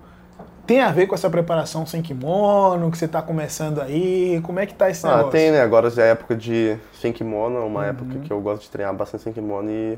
Tem 0.69 0.81
a 0.81 0.91
ver 0.91 1.07
com 1.07 1.15
essa 1.15 1.31
preparação 1.31 1.83
sem 1.83 1.99
kimono, 1.99 2.91
que 2.91 2.97
você 2.99 3.05
está 3.05 3.23
começando 3.23 3.81
aí? 3.81 4.39
Como 4.43 4.59
é 4.59 4.67
que 4.67 4.75
tá 4.75 4.87
esse 4.87 5.03
Ah, 5.03 5.15
negócio? 5.17 5.31
tem, 5.31 5.49
né? 5.49 5.61
Agora 5.61 5.89
já 5.89 6.03
é 6.05 6.11
época 6.11 6.35
de 6.35 6.77
sem 6.93 7.11
kimono, 7.11 7.57
é 7.57 7.61
uma 7.61 7.79
Uhum. 7.79 7.85
época 7.87 8.19
que 8.19 8.31
eu 8.31 8.39
gosto 8.39 8.61
de 8.61 8.69
treinar 8.69 8.93
bastante 8.93 9.23
sem 9.23 9.33
kimono 9.33 9.67
e 9.67 9.97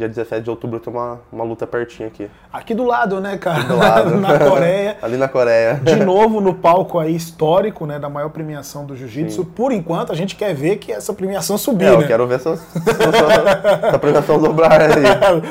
dia 0.00 0.08
17 0.08 0.42
de 0.42 0.50
outubro 0.50 0.80
tem 0.80 0.92
uma, 0.92 1.20
uma 1.30 1.44
luta 1.44 1.66
pertinho 1.66 2.08
aqui. 2.08 2.28
Aqui 2.52 2.74
do 2.74 2.84
lado, 2.84 3.20
né, 3.20 3.36
cara? 3.38 3.62
Do 3.62 3.76
lado. 3.76 4.16
Na 4.18 4.38
Coreia. 4.38 4.96
Ali 5.02 5.16
na 5.16 5.28
Coreia. 5.28 5.74
de 5.82 5.96
novo 5.96 6.40
no 6.40 6.54
palco 6.54 6.98
aí 6.98 7.14
histórico, 7.14 7.86
né, 7.86 7.98
da 7.98 8.08
maior 8.08 8.30
premiação 8.30 8.84
do 8.84 8.96
jiu-jitsu. 8.96 9.44
Por 9.44 9.72
enquanto, 9.72 10.10
a 10.12 10.14
gente 10.16 10.34
quer 10.36 10.54
ver 10.54 10.76
que 10.76 10.90
essa 10.92 11.12
premiação 11.12 11.56
subir, 11.58 11.84
É, 11.86 11.90
eu 11.94 12.00
né? 12.00 12.06
quero 12.06 12.26
ver 12.26 12.36
essa, 12.36 12.50
essa, 12.50 13.86
essa 13.88 13.98
premiação 13.98 14.38
dobrar 14.40 14.80
aí. 14.80 14.88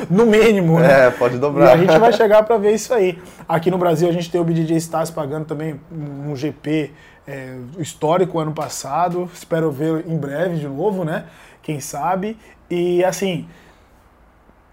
no 0.09 0.25
mínimo, 0.25 0.79
né? 0.79 1.07
É, 1.07 1.09
pode 1.11 1.35
E 1.35 1.39
dobrar. 1.39 1.73
a 1.73 1.77
gente 1.77 1.97
vai 1.97 2.11
chegar 2.11 2.43
para 2.43 2.57
ver 2.57 2.73
isso 2.73 2.93
aí. 2.93 3.17
Aqui 3.47 3.69
no 3.71 3.77
Brasil 3.77 4.09
a 4.09 4.11
gente 4.11 4.29
tem 4.31 4.39
o 4.41 4.43
BJJ 4.43 4.77
Stars 4.77 5.09
pagando 5.11 5.45
também 5.45 5.79
um 5.91 6.35
GP 6.35 6.91
é, 7.27 7.55
histórico 7.77 8.39
ano 8.39 8.51
passado. 8.51 9.29
Espero 9.33 9.71
ver 9.71 10.05
em 10.07 10.17
breve 10.17 10.57
de 10.57 10.67
novo, 10.67 11.03
né? 11.05 11.25
Quem 11.61 11.79
sabe. 11.79 12.37
E 12.69 13.03
assim, 13.03 13.47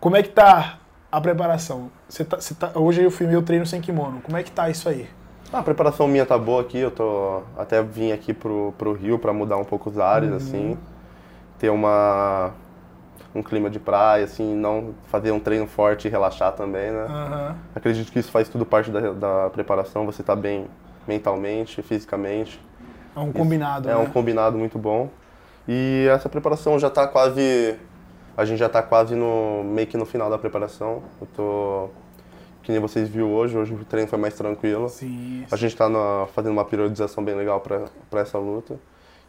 como 0.01 0.17
é 0.17 0.23
que 0.23 0.29
tá 0.31 0.79
a 1.11 1.21
preparação? 1.21 1.91
Você 2.09 2.25
tá, 2.25 2.37
você 2.41 2.55
tá- 2.55 2.73
hoje 2.75 3.03
eu 3.03 3.11
filmei 3.11 3.37
o 3.37 3.43
treino 3.43 3.67
sem 3.67 3.81
kimono. 3.81 4.21
Como 4.23 4.37
é 4.37 4.43
que 4.43 4.51
tá 4.51 4.69
isso 4.71 4.89
aí? 4.89 5.09
Ah, 5.53 5.61
a 5.61 5.63
preparação 5.63 6.09
minha 6.09 6.27
tá 6.27 6.37
boa 6.37 6.61
aqui, 6.63 6.79
eu 6.79 6.91
tô 6.91 7.43
até 7.57 7.83
vim 7.83 8.13
aqui 8.13 8.35
pro, 8.35 8.75
pro 8.77 8.93
Rio 8.93 9.19
pra 9.19 9.33
mudar 9.33 9.57
um 9.57 9.65
pouco 9.65 9.89
os 9.91 9.99
ares, 9.99 10.31
Uhum. 10.31 10.37
assim. 10.37 10.79
Ter 11.59 11.71
uma 11.71 12.53
um 13.35 13.43
clima 13.43 13.69
de 13.69 13.79
praia, 13.79 14.25
assim, 14.25 14.55
não 14.55 14.95
fazer 15.09 15.31
um 15.31 15.39
treino 15.39 15.67
forte 15.67 16.09
e 16.09 16.11
relaxar 16.11 16.53
também, 16.53 16.91
né? 16.91 17.05
Aham. 17.07 17.57
Acredito 17.75 18.11
que 18.11 18.19
isso 18.19 18.31
faz 18.31 18.49
tudo 18.49 18.65
parte 18.65 18.91
da, 18.91 19.13
da 19.13 19.51
preparação, 19.51 20.07
você 20.07 20.23
tá 20.23 20.35
bem 20.35 20.67
mentalmente, 21.07 21.83
fisicamente. 21.83 22.59
É 23.15 23.21
um 23.21 23.31
combinado, 23.33 23.89
É 23.91 23.93
né? 23.95 23.99
um 23.99 24.07
combinado 24.07 24.57
muito 24.57 24.79
bom. 24.79 25.11
E 25.69 26.07
essa 26.11 26.29
preparação 26.31 26.79
já 26.79 26.89
tá 26.89 27.07
quase. 27.07 27.77
A 28.37 28.45
gente 28.45 28.59
já 28.59 28.69
tá 28.69 28.83
quase 28.83 29.15
no. 29.15 29.65
meio 29.65 29.87
que 29.87 29.97
no 29.97 30.05
final 30.05 30.29
da 30.29 30.39
preparação. 30.39 31.03
Eu 31.21 31.27
tô. 31.35 31.89
Que 32.63 32.73
nem 32.73 32.81
vocês 32.81 33.09
viram 33.09 33.33
hoje, 33.33 33.57
hoje 33.57 33.73
o 33.73 33.85
treino 33.85 34.09
foi 34.09 34.19
mais 34.19 34.35
tranquilo. 34.35 34.89
Sim. 34.89 35.47
A 35.51 35.57
gente 35.57 35.77
tá 35.77 35.89
na- 35.89 36.27
fazendo 36.35 36.53
uma 36.53 36.65
periodização 36.65 37.25
bem 37.25 37.35
legal 37.37 37.61
pra 37.61 38.21
essa 38.21 38.39
luta. 38.39 38.77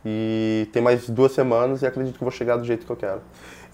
E 0.04 0.68
tem 0.74 0.82
mais 0.82 1.10
duas 1.10 1.32
semanas 1.34 1.82
e 1.82 1.86
acredito 1.86 2.18
que 2.18 2.24
vou 2.24 2.32
chegar 2.32 2.58
do 2.58 2.64
jeito 2.64 2.86
que 2.86 2.92
eu 2.92 2.96
quero. 2.96 3.22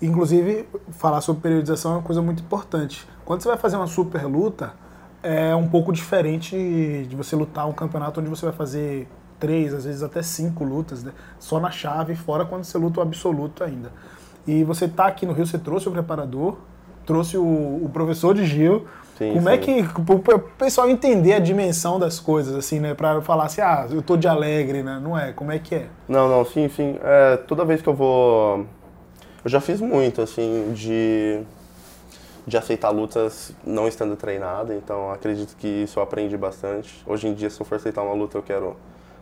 Inclusive, 0.01 0.67
falar 0.91 1.21
sobre 1.21 1.41
periodização 1.41 1.91
é 1.93 1.95
uma 1.95 2.03
coisa 2.03 2.21
muito 2.21 2.43
importante. 2.43 3.07
Quando 3.23 3.41
você 3.41 3.47
vai 3.49 3.57
fazer 3.57 3.77
uma 3.77 3.87
super 3.87 4.25
luta, 4.25 4.73
é 5.21 5.55
um 5.55 5.67
pouco 5.69 5.93
diferente 5.93 7.05
de 7.07 7.15
você 7.15 7.35
lutar 7.35 7.67
um 7.67 7.71
campeonato 7.73 8.19
onde 8.19 8.29
você 8.29 8.45
vai 8.45 8.53
fazer 8.53 9.07
três, 9.39 9.73
às 9.73 9.85
vezes 9.85 10.03
até 10.03 10.21
cinco 10.21 10.63
lutas, 10.63 11.03
né? 11.03 11.11
só 11.39 11.59
na 11.59 11.69
chave, 11.71 12.15
fora 12.15 12.45
quando 12.45 12.63
você 12.63 12.77
luta 12.77 12.99
o 12.99 13.03
absoluto 13.03 13.63
ainda. 13.63 13.91
E 14.45 14.63
você 14.63 14.87
tá 14.87 15.07
aqui 15.07 15.25
no 15.25 15.33
Rio, 15.33 15.45
você 15.45 15.57
trouxe 15.57 15.87
o 15.87 15.91
preparador, 15.91 16.57
trouxe 17.05 17.37
o, 17.37 17.43
o 17.43 17.89
professor 17.91 18.33
de 18.35 18.45
Gil. 18.45 18.85
Sim, 19.17 19.33
Como 19.35 19.47
é 19.47 19.61
sim. 19.61 19.85
que 19.85 20.11
o 20.11 20.39
pessoal 20.57 20.89
entender 20.89 21.33
a 21.33 21.39
dimensão 21.39 21.99
das 21.99 22.19
coisas, 22.19 22.55
assim, 22.55 22.79
né? 22.79 22.93
Pra 22.93 23.21
falar 23.21 23.45
assim, 23.45 23.61
ah, 23.61 23.87
eu 23.89 24.01
tô 24.01 24.17
de 24.17 24.27
alegre, 24.27 24.81
né? 24.81 24.99
Não 25.01 25.17
é? 25.17 25.31
Como 25.31 25.51
é 25.51 25.59
que 25.59 25.75
é? 25.75 25.87
Não, 26.07 26.27
não, 26.27 26.43
sim, 26.43 26.67
sim. 26.67 26.97
É, 27.01 27.37
toda 27.37 27.63
vez 27.63 27.81
que 27.81 27.87
eu 27.87 27.93
vou. 27.93 28.65
Eu 29.43 29.49
já 29.49 29.61
fiz 29.61 29.79
muito, 29.79 30.21
assim, 30.21 30.73
de. 30.73 31.41
de 32.47 32.57
aceitar 32.57 32.89
lutas 32.89 33.53
não 33.63 33.87
estando 33.87 34.15
treinado, 34.15 34.73
então 34.73 35.11
acredito 35.11 35.55
que 35.57 35.67
isso 35.67 35.99
eu 35.99 36.03
aprendi 36.03 36.35
bastante. 36.35 37.03
Hoje 37.05 37.27
em 37.27 37.33
dia, 37.33 37.49
se 37.49 37.61
eu 37.61 37.65
for 37.65 37.75
aceitar 37.75 38.01
uma 38.01 38.15
luta, 38.15 38.37
eu 38.37 38.43
quero 38.43 38.75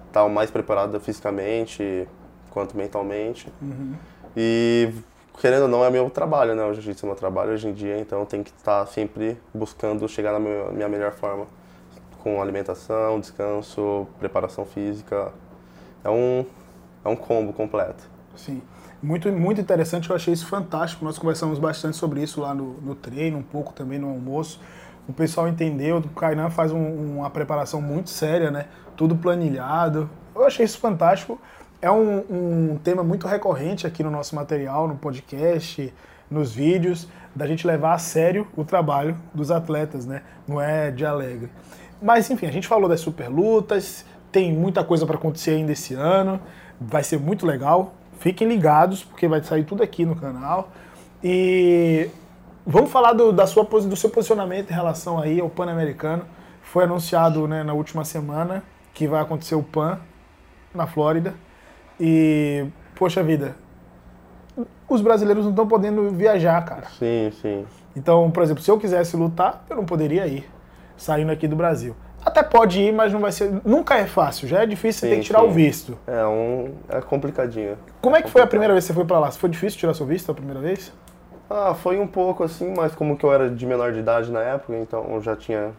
estar 0.07 0.23
o 0.23 0.29
mais 0.29 0.49
preparado 0.49 0.99
fisicamente 1.01 2.07
quanto 2.49 2.77
mentalmente. 2.77 3.51
E 4.35 4.91
querendo 5.39 5.63
ou 5.63 5.67
não, 5.67 5.83
é 5.83 5.89
meu 5.89 6.09
trabalho, 6.09 6.55
né? 6.55 6.63
O 6.63 6.73
jiu-jitsu 6.73 7.05
é 7.05 7.07
meu 7.07 7.15
trabalho 7.15 7.51
hoje 7.51 7.67
em 7.67 7.73
dia, 7.73 7.99
então 7.99 8.25
tenho 8.25 8.43
que 8.43 8.51
estar 8.51 8.85
sempre 8.87 9.37
buscando 9.53 10.07
chegar 10.07 10.31
na 10.33 10.39
minha 10.39 10.87
melhor 10.89 11.11
forma. 11.13 11.45
Com 12.23 12.41
alimentação, 12.41 13.19
descanso, 13.19 14.07
preparação 14.19 14.63
física. 14.65 15.31
É 16.03 16.09
um, 16.09 16.45
é 17.03 17.09
um 17.09 17.15
combo 17.15 17.51
completo. 17.51 18.03
Sim. 18.35 18.61
Muito, 19.01 19.31
muito 19.31 19.59
interessante, 19.59 20.09
eu 20.11 20.15
achei 20.15 20.31
isso 20.31 20.45
fantástico. 20.45 21.03
Nós 21.03 21.17
conversamos 21.17 21.57
bastante 21.57 21.97
sobre 21.97 22.21
isso 22.21 22.39
lá 22.39 22.53
no, 22.53 22.73
no 22.81 22.93
treino, 22.93 23.39
um 23.39 23.43
pouco 23.43 23.73
também 23.73 23.97
no 23.97 24.09
almoço. 24.09 24.59
o 25.07 25.13
pessoal 25.13 25.47
entendeu. 25.47 25.97
O 25.97 26.09
Kainan 26.09 26.51
faz 26.51 26.71
um- 26.71 27.17
uma 27.17 27.29
preparação 27.31 27.81
muito 27.81 28.11
séria, 28.11 28.51
né? 28.51 28.67
Tudo 28.95 29.15
planilhado. 29.15 30.07
Eu 30.35 30.45
achei 30.45 30.63
isso 30.63 30.77
fantástico. 30.77 31.41
É 31.81 31.89
um, 31.89 32.73
um 32.73 32.79
tema 32.83 33.03
muito 33.03 33.27
recorrente 33.27 33.87
aqui 33.87 34.03
no 34.03 34.11
nosso 34.11 34.35
material, 34.35 34.87
no 34.87 34.95
podcast, 34.95 35.91
nos 36.29 36.53
vídeos, 36.53 37.07
da 37.35 37.47
gente 37.47 37.65
levar 37.65 37.93
a 37.93 37.97
sério 37.97 38.47
o 38.55 38.63
trabalho 38.63 39.17
dos 39.33 39.49
atletas, 39.49 40.05
né? 40.05 40.21
Não 40.47 40.61
é 40.61 40.91
de 40.91 41.03
alegre. 41.03 41.49
Mas 41.99 42.29
enfim, 42.29 42.45
a 42.45 42.51
gente 42.51 42.67
falou 42.67 42.87
das 42.87 42.99
super 42.99 43.27
lutas, 43.29 44.05
tem 44.31 44.53
muita 44.53 44.83
coisa 44.83 45.07
para 45.07 45.15
acontecer 45.15 45.51
ainda 45.51 45.71
esse 45.71 45.95
ano, 45.95 46.39
vai 46.79 47.03
ser 47.03 47.19
muito 47.19 47.47
legal. 47.47 47.95
Fiquem 48.19 48.47
ligados, 48.47 49.03
porque 49.03 49.27
vai 49.27 49.41
sair 49.43 49.63
tudo 49.63 49.81
aqui 49.81 50.05
no 50.05 50.15
canal. 50.15 50.69
E 51.23 52.09
vamos 52.63 52.91
falar 52.91 53.13
do, 53.13 53.31
da 53.31 53.47
sua, 53.47 53.63
do 53.63 53.95
seu 53.95 54.11
posicionamento 54.11 54.69
em 54.69 54.73
relação 54.73 55.19
aí 55.19 55.39
ao 55.39 55.49
Pan-Americano. 55.49 56.25
Foi 56.61 56.83
anunciado 56.83 57.47
né, 57.47 57.63
na 57.63 57.73
última 57.73 58.05
semana 58.05 58.63
que 58.93 59.07
vai 59.07 59.19
acontecer 59.19 59.55
o 59.55 59.63
Pan 59.63 59.99
na 60.75 60.85
Flórida. 60.85 61.33
E, 62.03 62.65
poxa 62.95 63.21
vida, 63.21 63.55
os 64.89 65.01
brasileiros 65.01 65.43
não 65.43 65.51
estão 65.51 65.67
podendo 65.67 66.09
viajar, 66.09 66.65
cara. 66.65 66.87
Sim, 66.97 67.31
sim. 67.41 67.65
Então, 67.95 68.31
por 68.31 68.41
exemplo, 68.41 68.63
se 68.63 68.71
eu 68.71 68.79
quisesse 68.79 69.15
lutar, 69.15 69.63
eu 69.69 69.75
não 69.75 69.85
poderia 69.85 70.25
ir, 70.25 70.49
saindo 70.97 71.31
aqui 71.31 71.47
do 71.47 71.55
Brasil. 71.55 71.95
Até 72.25 72.41
pode 72.41 72.81
ir, 72.81 72.91
mas 72.91 73.13
não 73.13 73.19
vai 73.19 73.31
ser. 73.31 73.51
Nunca 73.63 73.95
é 73.97 74.05
fácil, 74.07 74.47
já 74.47 74.63
é 74.63 74.65
difícil, 74.65 75.01
você 75.01 75.05
Sim, 75.07 75.11
tem 75.11 75.19
que 75.21 75.25
tirar 75.27 75.41
sim. 75.41 75.47
o 75.47 75.51
visto. 75.51 75.97
É 76.07 76.25
um. 76.25 76.73
É 76.89 77.01
complicadinho. 77.01 77.77
Como 78.01 78.15
é 78.15 78.21
que 78.21 78.29
foi 78.31 78.41
a 78.41 78.47
primeira 78.47 78.73
vez 78.73 78.83
que 78.85 78.87
você 78.87 78.93
foi 78.93 79.05
pra 79.05 79.19
lá? 79.19 79.31
Foi 79.31 79.49
difícil 79.49 79.79
tirar 79.79 79.93
seu 79.93 80.05
visto 80.05 80.31
a 80.31 80.33
primeira 80.35 80.59
vez? 80.59 80.91
Ah, 81.49 81.73
foi 81.75 81.99
um 81.99 82.07
pouco 82.07 82.43
assim, 82.43 82.73
mas 82.75 82.95
como 82.95 83.17
que 83.17 83.23
eu 83.25 83.33
era 83.33 83.49
de 83.49 83.65
menor 83.65 83.91
de 83.91 83.99
idade 83.99 84.31
na 84.31 84.39
época, 84.41 84.75
então 84.77 85.03
eu 85.11 85.21
já 85.21 85.35
tinha. 85.35 85.71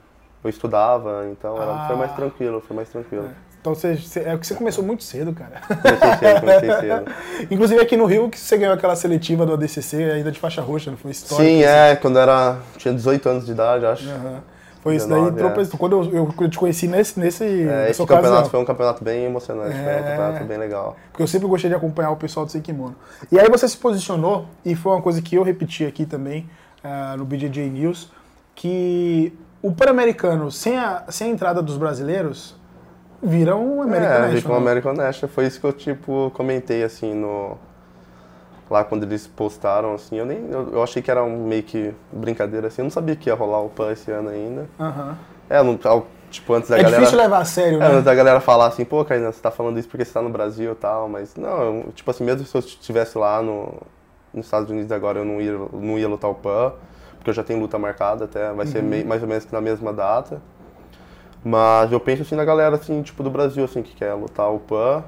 Eu 0.45 0.51
estudava, 0.51 1.27
então 1.31 1.57
era- 1.61 1.87
foi 1.87 1.97
mais 1.97 2.11
Ah. 2.11 2.15
tranquilo, 2.15 2.61
foi 2.61 2.75
mais 2.77 2.89
tranquilo. 2.89 3.29
Então 3.63 3.77
você, 3.77 3.97
é 4.27 4.37
que 4.37 4.45
você 4.45 4.57
começou 4.57 4.85
muito 4.85 5.05
cedo, 5.05 5.33
cara. 5.33 5.63
Comecei 5.69 6.19
cedo, 6.19 6.41
comecei 6.41 6.73
cedo. 6.81 7.05
Inclusive 7.49 7.81
aqui 7.81 7.97
no 7.97 8.07
Rio 8.07 8.29
que 8.29 8.37
você 8.39 8.59
ganhou 8.59 8.75
aquela 8.75 8.97
seletiva 8.97 9.47
do 9.47 9.53
ADCC 9.55 10.03
ainda 10.03 10.33
de 10.33 10.41
faixa 10.41 10.61
roxa, 10.61 10.91
não 10.91 10.99
foi 10.99 11.13
histórico? 11.13 11.49
Sim, 11.49 11.63
assim. 11.63 11.73
é, 11.73 11.95
quando 11.97 12.19
era. 12.19 12.59
tinha 12.77 12.93
18 12.93 13.29
anos 13.29 13.47
de 13.47 13.53
idade, 13.53 13.87
acho. 13.87 14.11
Aham. 14.11 14.41
Foi 14.83 14.97
isso 14.97 15.07
daí, 15.09 15.15
19, 15.31 15.37
entrou 15.37 15.51
é. 15.63 15.65
pra- 15.65 15.79
quando 15.79 16.13
eu, 16.13 16.35
eu 16.41 16.51
te 16.51 16.59
conheci 16.59 16.89
nesse, 16.89 17.21
nesse, 17.21 17.45
É, 17.45 17.89
esse 17.89 18.03
ocasião. 18.03 18.07
campeonato 18.25 18.51
foi 18.51 18.59
um 18.59 18.65
campeonato 18.65 19.05
bem 19.05 19.27
emocionante, 19.27 19.77
foi 19.77 19.93
É. 19.93 19.97
um 20.01 20.03
campeonato 20.03 20.45
bem 20.45 20.59
legal. 20.59 20.97
Porque 21.13 21.23
eu 21.23 21.29
sempre 21.29 21.47
gostei 21.47 21.71
de 21.71 21.77
acompanhar 21.77 22.11
o 22.11 22.17
pessoal 22.17 22.45
do 22.45 22.51
Seikimono. 22.51 22.97
E 23.31 23.39
aí 23.39 23.49
você 23.49 23.69
se 23.69 23.77
posicionou, 23.77 24.47
e 24.65 24.75
foi 24.75 24.91
uma 24.91 25.01
coisa 25.01 25.23
que 25.23 25.37
eu 25.37 25.45
repeti 25.45 25.87
aqui 25.87 26.05
também 26.05 26.51
ah, 26.83 27.15
no 27.17 27.25
BJJ 27.25 27.71
News, 27.71 28.11
que 28.57 29.33
o 29.63 29.71
Pan-Americano, 29.71 30.51
sem 30.51 30.77
a, 30.77 31.05
sem 31.11 31.29
a 31.29 31.31
entrada 31.31 31.63
dos 31.63 31.77
brasileiros, 31.77 32.57
vira 33.23 33.57
um 33.57 33.83
American 33.83 34.13
é, 34.13 34.29
vi 34.29 34.43
com 34.43 34.49
o 34.49 34.53
National. 34.53 34.57
American 34.57 34.93
National, 34.95 35.35
foi 35.35 35.47
isso 35.47 35.61
que 35.61 35.67
eu, 35.67 35.73
tipo, 35.73 36.31
comentei, 36.35 36.83
assim, 36.83 37.15
no... 37.15 37.57
Lá 38.71 38.85
quando 38.85 39.03
eles 39.03 39.27
postaram, 39.27 39.95
assim, 39.95 40.17
eu 40.17 40.25
nem... 40.25 40.49
Eu, 40.51 40.73
eu 40.73 40.83
achei 40.83 41.03
que 41.03 41.11
era 41.11 41.23
um 41.23 41.47
meio 41.47 41.63
que 41.63 41.93
brincadeira, 42.11 42.69
assim, 42.69 42.81
eu 42.81 42.85
não 42.85 42.91
sabia 42.91 43.15
que 43.15 43.29
ia 43.29 43.35
rolar 43.35 43.61
o 43.61 43.69
PAN 43.69 43.93
esse 43.93 44.11
ano 44.11 44.31
ainda. 44.31 44.67
Aham. 44.81 45.17
É, 45.51 45.63
não, 45.63 45.79
tipo, 46.31 46.55
antes 46.55 46.71
da 46.71 46.79
É 46.79 46.83
galera... 46.83 47.01
difícil 47.01 47.19
levar 47.19 47.39
a 47.39 47.45
sério, 47.45 47.83
É, 47.83 47.85
antes 47.85 47.97
né? 47.97 48.03
da 48.03 48.15
galera 48.15 48.41
falar 48.41 48.67
assim, 48.69 48.85
pô, 48.85 49.05
Kainan, 49.05 49.31
você 49.31 49.43
tá 49.43 49.51
falando 49.51 49.79
isso 49.79 49.89
porque 49.89 50.05
você 50.05 50.13
tá 50.13 50.23
no 50.23 50.31
Brasil 50.31 50.73
e 50.73 50.75
tal, 50.75 51.07
mas 51.09 51.37
não, 51.37 51.63
eu, 51.63 51.93
tipo 51.95 52.11
assim, 52.11 52.25
mesmo 52.25 52.47
se 52.47 52.57
eu 52.57 52.61
estivesse 52.61 53.19
lá 53.19 53.43
no, 53.43 53.75
nos 54.33 54.47
Estados 54.47 54.71
Unidos 54.71 54.91
agora, 54.91 55.19
eu 55.19 55.25
não 55.27 55.39
ia, 55.41 55.53
não 55.73 55.99
ia 55.99 56.09
lutar 56.09 56.31
o 56.31 56.35
PAN, 56.35 56.73
porque 57.19 57.29
eu 57.29 57.35
já 57.35 57.45
tenho 57.45 57.61
luta 57.61 57.79
marcada 57.79 58.25
até, 58.25 58.51
vai 58.53 58.67
ser 58.67 58.83
mei- 58.83 59.05
mais 59.05 59.21
ou 59.23 59.29
menos 59.29 59.45
que 59.45 59.53
na 59.53 59.61
mesma 59.61 59.93
data. 59.93 60.41
Mas 61.45 61.91
eu 61.91 61.99
penso 62.01 62.23
assim 62.23 62.35
na 62.37 62.45
galera, 62.45 62.77
assim, 62.77 63.03
tipo, 63.03 63.23
do 63.23 63.31
Brasil, 63.31 63.65
assim, 63.65 63.83
que 63.83 63.95
quer 63.95 64.15
lutar 64.15 64.53
o 64.53 64.61
PAN. 64.61 65.05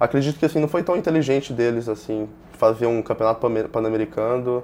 Acredito 0.00 0.38
que, 0.38 0.46
assim, 0.46 0.60
não 0.60 0.68
foi 0.68 0.82
tão 0.82 0.96
inteligente 0.96 1.52
deles, 1.52 1.88
assim, 1.88 2.28
fazer 2.52 2.86
um 2.86 3.02
campeonato 3.02 3.40
pan- 3.40 3.68
pan-americano, 3.68 4.62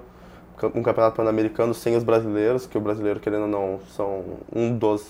um 0.75 0.83
campeonato 0.83 1.16
pan-americano 1.16 1.75
sem 1.75 1.97
os 1.97 2.04
brasileiros, 2.04 2.66
que 2.66 2.78
o 2.78 2.81
brasileiro, 2.81 3.21
querendo 3.21 3.42
ou 3.42 3.49
não, 3.49 3.81
são 3.97 4.25
um 4.54 4.76
dos, 4.76 5.07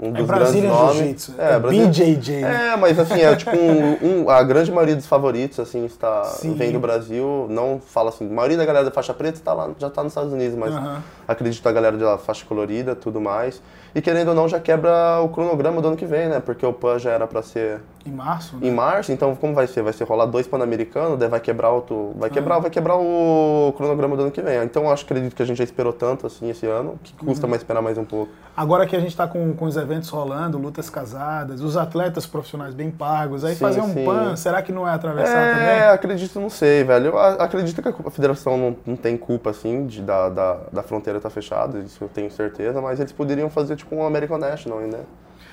um 0.00 0.08
É 0.08 0.12
dos 0.12 0.26
grandes 0.26 0.62
nomes. 0.64 1.30
É, 1.38 1.52
é, 1.52 1.58
Brasil- 1.58 1.86
BJJ. 1.88 2.44
é, 2.44 2.76
mas 2.76 2.98
assim, 2.98 3.20
é 3.20 3.36
tipo 3.36 3.54
um, 3.54 4.22
um- 4.24 4.30
a 4.30 4.42
grande 4.42 4.70
maioria 4.72 4.96
dos 4.96 5.06
favoritos, 5.06 5.60
assim, 5.60 5.84
está, 5.84 6.24
Sim. 6.24 6.54
vem 6.54 6.72
do 6.72 6.80
Brasil, 6.80 7.46
não 7.50 7.78
fala 7.78 8.08
assim, 8.08 8.26
a 8.28 8.32
maioria 8.32 8.56
da 8.56 8.64
galera 8.64 8.84
da 8.86 8.90
faixa 8.90 9.12
preta 9.12 9.38
está 9.38 9.52
lá, 9.52 9.70
já 9.78 9.88
está 9.88 10.02
nos 10.02 10.12
Estados 10.12 10.32
Unidos, 10.32 10.56
mas 10.56 10.74
Aham. 10.74 11.02
acredito 11.28 11.66
a 11.68 11.72
galera 11.72 11.96
da 11.98 12.16
faixa 12.16 12.44
colorida, 12.46 12.94
tudo 12.96 13.20
mais. 13.20 13.60
E 13.94 14.00
querendo 14.00 14.28
ou 14.28 14.34
não, 14.34 14.48
já 14.48 14.58
quebra 14.58 15.20
o 15.22 15.28
cronograma 15.28 15.82
do 15.82 15.88
ano 15.88 15.96
que 15.98 16.06
vem, 16.06 16.26
né? 16.28 16.40
Porque 16.40 16.64
o 16.64 16.72
PAN 16.72 16.98
já 16.98 17.10
era 17.10 17.26
para 17.26 17.42
ser 17.42 17.80
Em 18.04 18.10
março, 18.10 18.56
né? 18.56 18.66
em 18.66 18.70
março, 18.70 19.12
então 19.12 19.34
como 19.36 19.54
vai 19.54 19.66
ser? 19.66 19.82
Vai 19.82 19.92
ser 19.92 20.04
rolar 20.04 20.26
dois 20.26 20.46
Pan-Americanos, 20.46 21.18
daí 21.18 21.28
vai 21.28 21.40
quebrar 21.40 21.70
outro. 21.70 22.12
Vai 22.16 22.30
quebrar, 22.30 22.58
vai 22.58 22.70
quebrar 22.70 22.96
o 22.96 23.72
cronograma 23.76 24.16
do 24.16 24.22
ano 24.22 24.30
que 24.30 24.42
vem. 24.42 24.62
Então 24.64 24.84
eu 24.84 24.90
acho 24.90 25.04
acredito 25.04 25.36
que 25.36 25.42
a 25.42 25.46
gente 25.46 25.58
já 25.58 25.64
esperou 25.64 25.92
tanto 25.92 26.26
assim 26.26 26.50
esse 26.50 26.66
ano, 26.66 26.98
que 27.02 27.12
custa 27.14 27.46
mais 27.46 27.62
esperar 27.62 27.80
mais 27.80 27.96
um 27.98 28.04
pouco. 28.04 28.32
Agora 28.56 28.86
que 28.86 28.94
a 28.94 29.00
gente 29.00 29.10
está 29.10 29.26
com, 29.26 29.54
com 29.54 29.64
os 29.64 29.76
eventos 29.76 30.08
rolando, 30.10 30.58
lutas 30.58 30.90
casadas, 30.90 31.60
os 31.62 31.76
atletas 31.76 32.26
profissionais 32.26 32.74
bem 32.74 32.90
pagos, 32.90 33.44
aí 33.44 33.54
Sim, 33.54 33.60
fazer 33.60 33.80
um 33.80 33.92
sim. 33.94 34.04
PAN, 34.04 34.36
será 34.36 34.60
que 34.60 34.72
não 34.72 34.86
é 34.86 34.92
atravessar 34.92 35.38
É, 35.38 35.52
também? 35.54 35.88
acredito, 35.94 36.38
não 36.40 36.50
sei, 36.50 36.84
velho. 36.84 37.06
Eu 37.06 37.18
acredito 37.18 37.80
que 37.80 37.88
a 37.88 38.10
federação 38.10 38.58
não, 38.58 38.76
não 38.84 38.96
tem 38.96 39.16
culpa, 39.16 39.50
assim, 39.50 39.86
de, 39.86 40.02
da, 40.02 40.28
da, 40.28 40.56
da 40.72 40.82
fronteira 40.82 41.18
estar 41.18 41.30
fechada, 41.30 41.78
isso 41.78 42.04
eu 42.04 42.08
tenho 42.08 42.30
certeza, 42.30 42.80
mas 42.80 43.00
eles 43.00 43.12
poderiam 43.12 43.48
fazer, 43.48 43.76
tipo, 43.76 43.94
um 43.94 44.04
American 44.04 44.38
National, 44.38 44.80
né? 44.80 45.00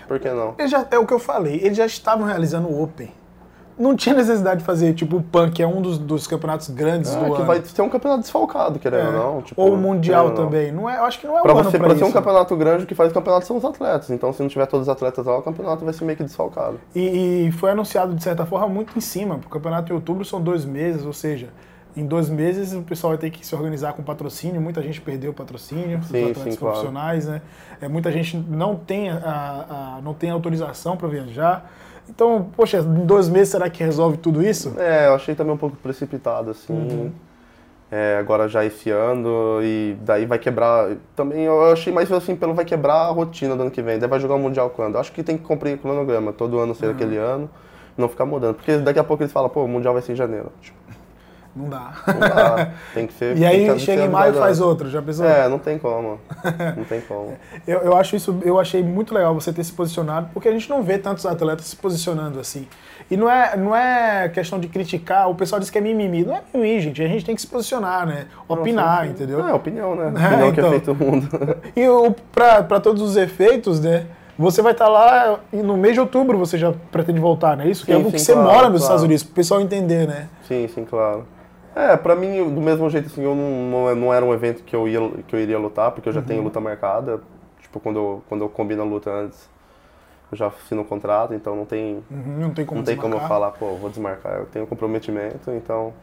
Por 0.10 0.20
que 0.20 0.30
não? 0.30 0.56
Já- 0.68 0.86
é 0.92 0.98
o 1.00 1.06
que 1.06 1.14
eu 1.14 1.20
falei, 1.20 1.62
eles 1.64 1.78
já 1.78 1.86
estavam 1.86 2.26
realizando 2.26 2.68
o 2.68 2.84
Open. 2.84 3.12
Não 3.78 3.96
tinha 3.96 4.14
necessidade 4.14 4.60
de 4.60 4.66
fazer, 4.66 4.94
tipo, 4.94 5.16
o 5.18 5.24
PAN, 5.24 5.50
que 5.52 5.64
é 5.64 5.68
um 5.68 5.82
dos, 5.82 5.98
dos 5.98 6.28
campeonatos 6.28 6.68
grandes 6.70 7.16
Ah, 7.16 7.20
do 7.20 7.26
que 7.28 7.36
ano. 7.38 7.46
vai 7.46 7.62
ser 7.64 7.82
um 7.82 7.88
campeonato 7.88 8.24
desfalcado, 8.24 8.78
querendo 8.78 9.04
É. 9.04 9.06
ou 9.08 9.14
não. 9.36 9.42
tipo, 9.42 9.62
Ou 9.62 9.74
o 9.74 9.78
Mundial 9.78 10.28
não. 10.30 10.36
também. 10.36 10.70
Não 10.70 10.90
é, 10.90 10.98
eu 10.98 11.06
acho 11.06 11.18
que 11.18 11.26
não 11.28 11.38
é 11.40 11.42
Pra 11.42 11.54
o 11.54 11.58
ano 11.60 11.70
você, 11.72 11.78
pra 11.78 11.88
pra 11.88 11.96
ser 11.98 12.04
um 12.04 12.12
campeonato 12.12 12.54
grande, 12.58 12.84
o 12.84 12.88
que 12.88 12.94
faz 12.94 13.10
o 13.10 13.14
campeonato 13.14 13.46
são 13.46 13.56
os 13.56 13.64
atletas. 13.64 14.10
Então, 14.10 14.34
se 14.34 14.42
não 14.42 14.50
tiver 14.50 14.66
todos 14.66 14.88
os 14.88 14.92
atletas 14.92 15.26
lá, 15.26 15.38
o 15.38 15.42
campeonato 15.42 15.86
vai 15.86 15.94
ser 15.94 16.04
meio 16.04 16.18
que 16.18 16.24
desfalcado. 16.26 16.78
E, 16.94 17.46
e 17.48 17.52
foi 17.54 17.72
anunciado, 17.72 18.14
de 18.14 18.22
certa 18.22 18.46
forma, 18.46 18.68
muito 18.68 18.98
em 18.98 19.02
cima. 19.02 19.36
porque 19.36 19.48
O 19.48 19.52
campeonato 19.52 19.94
em 19.94 19.96
outubro 19.96 20.26
são 20.26 20.42
dois 20.42 20.66
meses, 20.66 21.06
ou 21.06 21.14
seja, 21.14 21.48
em 22.00 22.06
dois 22.08 22.30
meses 22.30 22.74
o 22.74 22.82
pessoal 22.82 23.12
vai 23.12 23.18
ter 23.18 23.30
que 23.30 23.46
se 23.46 23.54
organizar 23.56 23.94
com 23.94 24.02
patrocínio. 24.04 24.60
Muita 24.62 24.82
gente 24.82 25.02
perdeu 25.02 25.32
o 25.32 25.34
patrocínio, 25.34 26.00
Sim, 26.04 26.10
os 26.10 26.16
atletas 26.16 26.44
sim, 26.44 26.56
claro. 26.56 26.74
profissionais, 26.76 27.28
né? 27.28 27.42
É, 27.82 27.88
muita 27.88 28.12
gente 28.12 28.38
não 28.38 28.76
tem, 28.76 29.10
a, 29.10 29.18
a- 29.18 30.00
não 30.04 30.14
tem 30.14 30.30
autorização 30.30 30.96
para 30.98 31.08
viajar. 31.08 31.72
Então, 32.10 32.50
poxa, 32.56 32.80
em 32.80 33.06
dois 33.06 33.30
meses 33.30 33.50
será 33.50 33.70
que 33.70 33.84
resolve 33.84 34.18
tudo 34.18 34.42
isso? 34.44 34.74
É, 34.78 35.08
eu 35.08 35.14
achei 35.14 35.36
também 35.36 35.54
um 35.54 35.58
pouco 35.58 35.76
precipitado, 35.78 36.50
assim. 36.52 36.74
Uhum. 36.74 37.12
É, 37.92 38.18
agora 38.20 38.48
já 38.48 38.64
esse 38.64 38.92
ano, 38.92 39.60
e 39.64 39.98
daí 40.02 40.26
vai 40.26 40.38
quebrar. 40.38 40.92
Também 41.16 41.42
eu 41.46 41.72
achei 41.72 41.92
mais 41.92 42.12
assim, 42.12 42.36
pelo 42.36 42.54
vai 42.54 42.64
quebrar 42.66 43.08
a 43.08 43.10
rotina 43.10 43.56
do 43.56 43.64
ano 43.64 43.72
que 43.72 43.82
vem. 43.82 43.98
Daí 43.98 44.08
vai 44.08 44.20
jogar 44.20 44.36
o 44.36 44.40
Mundial 44.40 44.70
quando? 44.70 44.94
Eu 44.96 45.00
acho 45.02 45.12
que 45.12 45.24
tem 45.24 45.38
que 45.38 45.44
cumprir 45.44 45.76
o 45.76 45.78
cronograma, 45.80 46.32
todo 46.32 46.60
ano 46.60 46.76
ser 46.76 46.86
Uhum. 46.88 46.92
aquele 46.92 47.18
ano, 47.18 47.50
não 47.98 48.08
ficar 48.08 48.26
mudando. 48.26 48.56
Porque 48.56 48.78
daqui 48.78 49.00
a 49.00 49.04
pouco 49.04 49.24
eles 49.24 49.32
falam, 49.34 49.50
pô, 49.50 49.64
o 49.64 49.68
Mundial 49.68 49.94
vai 49.94 50.04
ser 50.04 50.12
em 50.14 50.16
janeiro. 50.16 50.52
Tipo, 50.62 50.78
Não 51.60 51.68
dá. 51.68 51.92
não 52.08 52.20
dá, 52.20 52.72
tem 52.94 53.06
que 53.06 53.14
ser. 53.14 53.36
E 53.38 53.46
aí 53.46 53.70
que 53.74 53.80
chega 53.80 54.06
em 54.06 54.10
maio 54.10 54.34
e 54.34 54.38
faz 54.38 54.62
outro, 54.62 54.90
já 54.90 55.02
pensou? 55.02 55.26
É, 55.26 55.50
não 55.50 55.60
tem 55.60 55.78
como. 55.78 56.18
Não 56.78 56.86
tem 56.86 57.02
como. 57.02 57.34
Eu, 57.68 57.80
eu 57.82 57.98
acho 57.98 58.16
isso, 58.16 58.40
eu 58.44 58.58
achei 58.60 58.82
muito 58.82 59.14
legal 59.14 59.34
você 59.36 59.52
ter 59.52 59.64
se 59.64 59.74
posicionado, 59.74 60.30
porque 60.34 60.48
a 60.48 60.52
gente 60.52 60.70
não 60.70 60.82
vê 60.82 60.98
tantos 60.98 61.26
atletas 61.26 61.66
se 61.66 61.76
posicionando 61.76 62.40
assim. 62.40 62.68
E 63.12 63.18
não 63.18 63.30
é, 63.30 63.58
não 63.58 63.76
é 63.76 64.30
questão 64.30 64.60
de 64.60 64.68
criticar, 64.68 65.30
o 65.30 65.36
pessoal 65.36 65.60
diz 65.60 65.70
que 65.70 65.78
é 65.78 65.82
mimimi. 65.82 66.24
Não 66.24 66.36
é 66.36 66.42
mimimi, 66.54 66.80
gente. 66.80 67.04
A 67.04 67.08
gente 67.08 67.26
tem 67.26 67.36
que 67.36 67.42
se 67.42 67.48
posicionar, 67.48 68.08
né? 68.08 68.28
Opinar, 68.48 69.02
Sim, 69.02 69.06
sim. 69.08 69.12
entendeu? 69.12 69.48
É, 69.48 69.54
opinião, 69.54 69.96
né? 69.96 70.14
É, 70.20 70.28
Opinião 70.28 70.52
que 70.52 70.60
então. 70.60 70.68
é 70.68 70.72
feito 70.72 70.92
o 70.92 70.96
mundo. 70.96 71.28
E 71.76 71.88
o, 71.88 72.16
pra 72.32 72.80
todos 72.80 73.02
os 73.02 73.18
efeitos, 73.18 73.80
né? 73.80 74.06
Você 74.38 74.62
vai 74.62 74.72
estar 74.72 74.88
lá 74.88 75.38
e 75.52 75.58
no 75.58 75.76
mês 75.76 75.96
de 75.96 76.00
outubro 76.00 76.38
você 76.38 76.58
já 76.58 76.74
pretende 76.92 77.20
voltar, 77.20 77.58
não 77.58 77.66
é 77.66 77.68
isso? 77.70 77.84
que 77.86 77.92
é 77.92 77.96
Sim, 77.96 78.00
algo 78.00 78.12
que 78.12 78.20
sim, 78.20 78.26
você 78.26 78.34
claro, 78.34 78.48
mora 78.48 78.70
nos 78.70 78.80
claro. 78.80 78.84
Estados 78.84 79.04
Unidos, 79.04 79.24
pro 79.24 79.34
pessoal 79.34 79.60
entender, 79.60 80.08
né? 80.08 80.30
Sim, 80.48 80.66
sim, 80.74 80.86
claro. 80.86 81.26
É, 81.76 81.96
pra 81.96 82.16
mim, 82.16 82.54
do 82.54 82.62
mesmo 82.62 82.90
jeito, 82.90 83.08
assim, 83.08 83.24
eu 83.24 83.36
não, 83.36 83.96
não, 83.96 84.14
era 84.14 84.26
um 84.26 84.34
evento 84.34 84.64
que 84.64 84.76
eu, 84.76 84.88
ia, 84.88 85.00
que 85.28 85.36
eu 85.36 85.40
iria 85.40 85.58
lutar, 85.60 85.92
porque 85.92 86.10
eu 86.10 86.14
já 86.14 86.20
Uhum. 86.20 86.26
tenho 86.26 86.44
luta 86.44 86.60
marcada. 86.60 87.22
Tipo, 87.62 87.80
quando 87.80 87.98
eu, 87.98 88.24
quando 88.28 88.42
eu 88.44 88.50
combino 88.50 88.82
a 88.82 88.86
luta 88.86 89.12
antes, 89.12 89.50
eu 90.32 90.38
já 90.38 90.48
assino 90.48 90.82
o 90.82 90.86
contrato, 90.86 91.34
então 91.34 91.56
não 91.56 91.66
tem, 91.66 92.04
Uhum, 92.10 92.38
não 92.40 92.50
tem 92.52 92.66
como 92.66 92.80
não 92.80 92.86
tem 92.86 92.96
como 92.96 93.14
eu 93.16 93.20
desmarcar. 93.20 93.28
falar, 93.30 93.52
pô, 93.52 93.76
vou 93.78 93.90
desmarcar. 93.90 94.34
Eu 94.40 94.46
tenho 94.46 94.66
comprometimento, 94.68 95.52
então... 95.52 95.94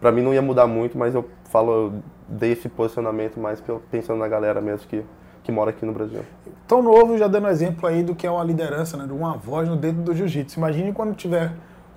Pra 0.00 0.10
mim 0.12 0.20
não 0.22 0.34
ia 0.34 0.42
mudar 0.42 0.66
muito, 0.66 0.98
mas 0.98 1.14
eu 1.14 1.24
falo, 1.48 1.72
eu 1.72 1.92
dei 2.28 2.52
esse 2.52 2.68
posicionamento 2.68 3.38
mais 3.40 3.62
pensando 3.90 4.18
na 4.18 4.28
galera 4.28 4.60
mesmo 4.60 4.86
que, 4.86 5.02
que 5.42 5.50
mora 5.52 5.70
aqui 5.70 5.86
no 5.86 5.92
Brasil. 5.92 6.20
Tão 6.66 6.82
novo, 6.82 7.16
já 7.16 7.26
dando 7.26 7.48
exemplo 7.48 7.88
aí 7.88 8.02
do 8.02 8.14
que 8.14 8.26
é 8.26 8.30
uma 8.30 8.44
liderança, 8.44 8.96
né? 8.98 9.06
De 9.06 9.12
uma 9.12 9.36
voz 9.36 9.66
no 9.68 9.76
dedo 9.76 10.02
do 10.02 10.14
jiu-jitsu. 10.14 10.58
Imagine 10.58 10.92
quando 10.92 11.14
tiver 11.14 11.52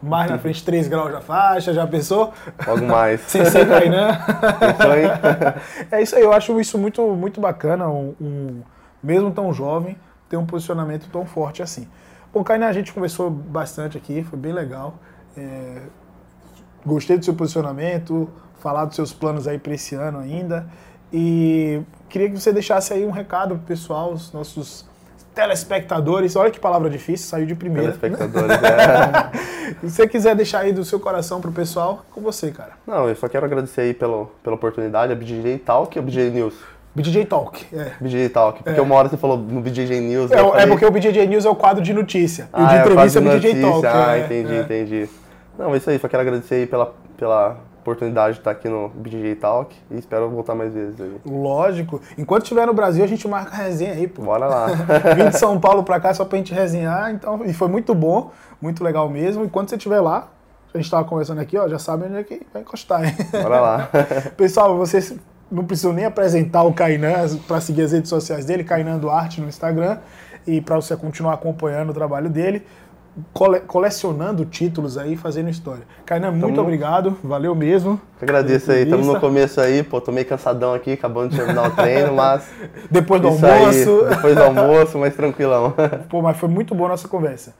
mais 0.08 0.30
na 0.32 0.38
frente, 0.40 0.64
3 0.64 0.88
graus 0.88 1.12
da 1.12 1.22
faixa, 1.22 1.74
já 1.74 1.86
pensou? 1.86 2.34
Logo 2.66 2.86
mais. 2.86 3.22
Sensei 3.28 3.66
Kainan. 3.66 4.18
Pensou, 4.60 4.96
hein? 4.96 5.10
É 5.92 6.02
isso 6.02 6.16
aí, 6.16 6.22
eu 6.24 6.34
acho 6.34 6.60
isso 6.60 6.78
muito, 6.78 7.02
muito 7.16 7.40
bacana, 7.42 7.88
um, 7.90 8.16
um- 8.20 8.62
mesmo 9.04 9.32
tão 9.32 9.54
jovem, 9.54 9.98
ter 10.30 10.38
um 10.38 10.46
posicionamento 10.46 11.08
tão 11.12 11.26
forte 11.26 11.62
assim. 11.62 11.88
Bom, 12.34 12.44
Kainan, 12.44 12.68
a 12.68 12.74
gente 12.74 12.94
conversou 12.94 13.30
bastante 13.30 13.98
aqui, 13.98 14.24
foi 14.24 14.38
bem 14.38 14.52
legal. 14.54 14.96
É, 15.36 15.82
gostei 16.86 17.18
do 17.18 17.24
seu 17.26 17.34
posicionamento, 17.34 18.30
falar 18.60 18.86
dos 18.86 18.96
seus 18.96 19.14
planos 19.14 19.48
aí 19.48 19.58
para 19.60 19.74
esse 19.74 19.96
ano 19.96 20.20
ainda. 20.20 20.68
E 21.12 21.82
queria 22.10 22.30
que 22.30 22.40
você 22.40 22.52
deixasse 22.52 22.92
aí 22.94 23.06
um 23.06 23.12
recado 23.12 23.56
pro 23.56 23.66
pessoal, 23.66 24.12
os 24.12 24.32
nossos 24.34 24.86
telespectadores. 25.38 26.36
Olha 26.36 26.50
que 26.50 26.60
palavra 26.60 26.90
difícil, 26.90 27.28
saiu 27.28 27.46
de 27.46 27.54
primeira. 27.54 27.92
Telespectadores, 27.94 28.58
é. 28.64 29.78
Se 29.82 29.92
você 29.92 30.08
quiser 30.08 30.36
deixar 30.36 30.62
aí 30.62 30.74
do 30.74 30.84
seu 30.84 31.00
coração 31.00 31.40
pro 31.40 31.52
pessoal, 31.52 32.06
é 32.10 32.14
com 32.14 32.22
você, 32.22 32.52
cara. 32.52 32.72
Não, 32.88 33.08
eu 33.08 33.16
só 33.16 33.28
quero 33.28 33.46
agradecer 33.46 33.82
aí 33.82 33.94
pelo, 33.94 34.32
pela 34.44 34.56
oportunidade, 34.56 35.14
a 35.14 35.16
BJJ 35.16 35.60
Talk 35.60 35.96
e 35.96 36.00
a 36.00 36.02
BJJ 36.02 36.32
News. 36.32 36.56
BJJ 36.96 37.26
Talk, 37.26 37.64
é. 37.72 37.92
BJJ 38.02 38.30
Talk, 38.30 38.64
porque 38.64 38.80
É. 38.80 38.82
uma 38.82 38.96
hora 38.96 39.08
você 39.08 39.18
falou 39.18 39.38
no 39.38 39.62
BJJ 39.62 40.02
News. 40.02 40.32
É, 40.32 40.36
é 40.36 40.44
falei, 40.44 40.68
porque 40.68 40.86
o 40.86 40.92
BJJ 40.92 41.28
News 41.28 41.46
é 41.46 41.50
o 41.50 41.56
quadro 41.56 41.84
de 41.84 41.94
notícia. 41.94 42.50
e 42.58 42.60
o 42.60 42.66
ah, 42.66 42.68
de 42.68 42.76
é, 42.76 42.80
entrevista 42.80 43.20
é 43.20 43.22
o 43.22 43.26
BJJ 43.26 43.62
Talk. 43.62 43.86
Ah, 43.86 44.18
é, 44.18 44.26
entendi, 44.26 44.54
é. 44.56 44.60
entendi. 44.62 45.10
Não, 45.60 45.74
é 45.74 45.78
isso 45.78 45.90
aí, 45.90 46.00
só 46.00 46.08
quero 46.08 46.22
agradecer 46.22 46.56
aí 46.56 46.66
pela, 46.66 46.96
pela 47.16 47.58
oportunidade 47.88 48.34
de 48.34 48.40
estar 48.42 48.52
aqui 48.52 48.68
no 48.68 48.90
BJJ 48.90 49.36
Talk 49.36 49.74
e 49.90 49.98
espero 49.98 50.30
voltar 50.30 50.54
mais 50.54 50.74
vezes 50.74 51.00
aí. 51.00 51.16
Lógico. 51.26 52.02
Enquanto 52.18 52.44
estiver 52.44 52.68
no 52.68 52.74
Brasil, 52.74 53.02
a 53.02 53.08
gente 53.08 53.26
marca 53.28 53.54
a 53.54 53.56
resenha 53.56 53.94
aí, 53.94 54.08
pô. 54.08 54.24
Bora 54.24 54.46
lá. 54.46 54.68
Vim 55.16 55.30
de 55.30 55.38
São 55.38 55.58
Paulo 55.58 55.84
pra 55.84 55.98
cá 55.98 56.14
só 56.14 56.26
pra 56.26 56.38
gente 56.38 56.54
resenhar, 56.54 57.12
então, 57.12 57.46
e 57.46 57.54
foi 57.54 57.70
muito 57.70 57.96
bom, 57.96 58.32
muito 58.62 58.84
legal 58.84 59.10
mesmo. 59.10 59.46
E 59.46 59.50
quando 59.50 59.70
você 59.70 59.78
estiver 59.78 60.02
lá, 60.02 60.28
a 60.74 60.78
gente 60.78 60.92
tava 60.92 61.06
conversando 61.06 61.40
aqui, 61.40 61.58
ó, 61.58 61.68
já 61.70 61.80
sabe 61.80 62.06
onde 62.06 62.18
é 62.18 62.24
que 62.24 62.42
vai 62.52 62.62
encostar, 62.62 63.06
hein? 63.06 63.16
Bora 63.32 63.62
lá. 63.62 63.90
Pessoal, 64.36 64.78
vocês 64.78 65.16
não 65.50 65.64
precisam 65.64 65.94
nem 65.94 66.04
apresentar 66.04 66.64
o 66.64 66.74
Kainan 66.74 67.38
para 67.48 67.62
seguir 67.62 67.84
as 67.84 67.94
redes 67.94 68.10
sociais 68.10 68.44
dele, 68.44 68.66
Kainan 68.66 68.98
Duarte 68.98 69.40
no 69.40 69.48
Instagram, 69.48 70.00
e 70.46 70.60
para 70.60 70.76
você 70.76 70.96
continuar 70.98 71.36
acompanhando 71.36 71.92
o 71.92 71.94
trabalho 71.94 72.30
dele, 72.30 72.66
cole- 73.34 73.60
colecionando 73.62 74.46
títulos 74.46 74.98
aí, 74.98 75.16
fazendo 75.16 75.50
história. 75.50 75.84
Kainan, 76.06 76.32
muito 76.32 76.48
Tamo- 76.56 76.62
obrigado, 76.62 77.18
valeu 77.24 77.54
mesmo. 77.56 78.00
Eu 78.22 78.26
agradeço 78.26 78.72
aí, 78.72 78.84
estamos 78.84 79.08
no 79.08 79.20
começo 79.20 79.60
aí, 79.62 79.84
pô, 79.84 80.00
tô 80.02 80.12
meio 80.12 80.26
cansadão 80.28 80.74
aqui, 80.74 80.92
acabando 80.94 81.30
de 81.32 81.38
terminar 81.38 81.68
o 81.68 81.72
treino, 81.72 82.14
mas 82.14 82.48
Depois 82.92 83.22
do 83.22 83.28
almoço. 83.28 83.46
aí, 84.06 84.10
depois 84.16 84.36
do 84.36 84.44
almoço, 84.44 84.98
mais 84.98 85.16
tranquilão. 85.16 85.74
Pô, 86.10 86.22
mas 86.22 86.38
foi 86.38 86.50
muito 86.50 86.74
boa 86.76 86.90
a 86.90 86.92
nossa 86.92 87.08
conversa. 87.08 87.54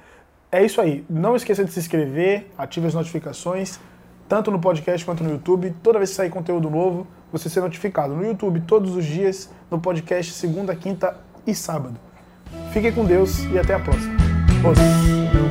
É 0.52 0.64
isso 0.64 0.80
aí. 0.80 1.04
Não 1.10 1.36
esqueça 1.36 1.64
de 1.66 1.72
se 1.72 1.80
inscrever, 1.80 2.48
ative 2.58 2.88
as 2.88 2.94
notificações, 2.94 3.80
tanto 4.30 4.50
no 4.52 4.60
podcast 4.60 5.06
quanto 5.06 5.24
no 5.24 5.32
YouTube. 5.32 5.74
Toda 5.84 5.98
vez 6.00 6.10
que 6.12 6.16
sair 6.16 6.30
conteúdo 6.30 6.70
novo, 6.70 7.06
você 7.32 7.50
ser 7.50 7.60
notificado. 7.62 8.14
No 8.14 8.26
YouTube 8.26 8.62
todos 8.62 8.96
os 8.96 9.04
dias, 9.06 9.50
no 9.70 9.80
podcast 9.80 10.32
segunda, 10.34 10.74
quinta 10.76 11.18
e 11.46 11.54
sábado. 11.54 11.96
Fiquem 12.72 12.92
com 12.94 13.04
Deus 13.04 13.44
e 13.52 13.60
até 13.60 13.74
a 13.74 13.80
próxima. 13.80 14.16
Força. 14.62 15.47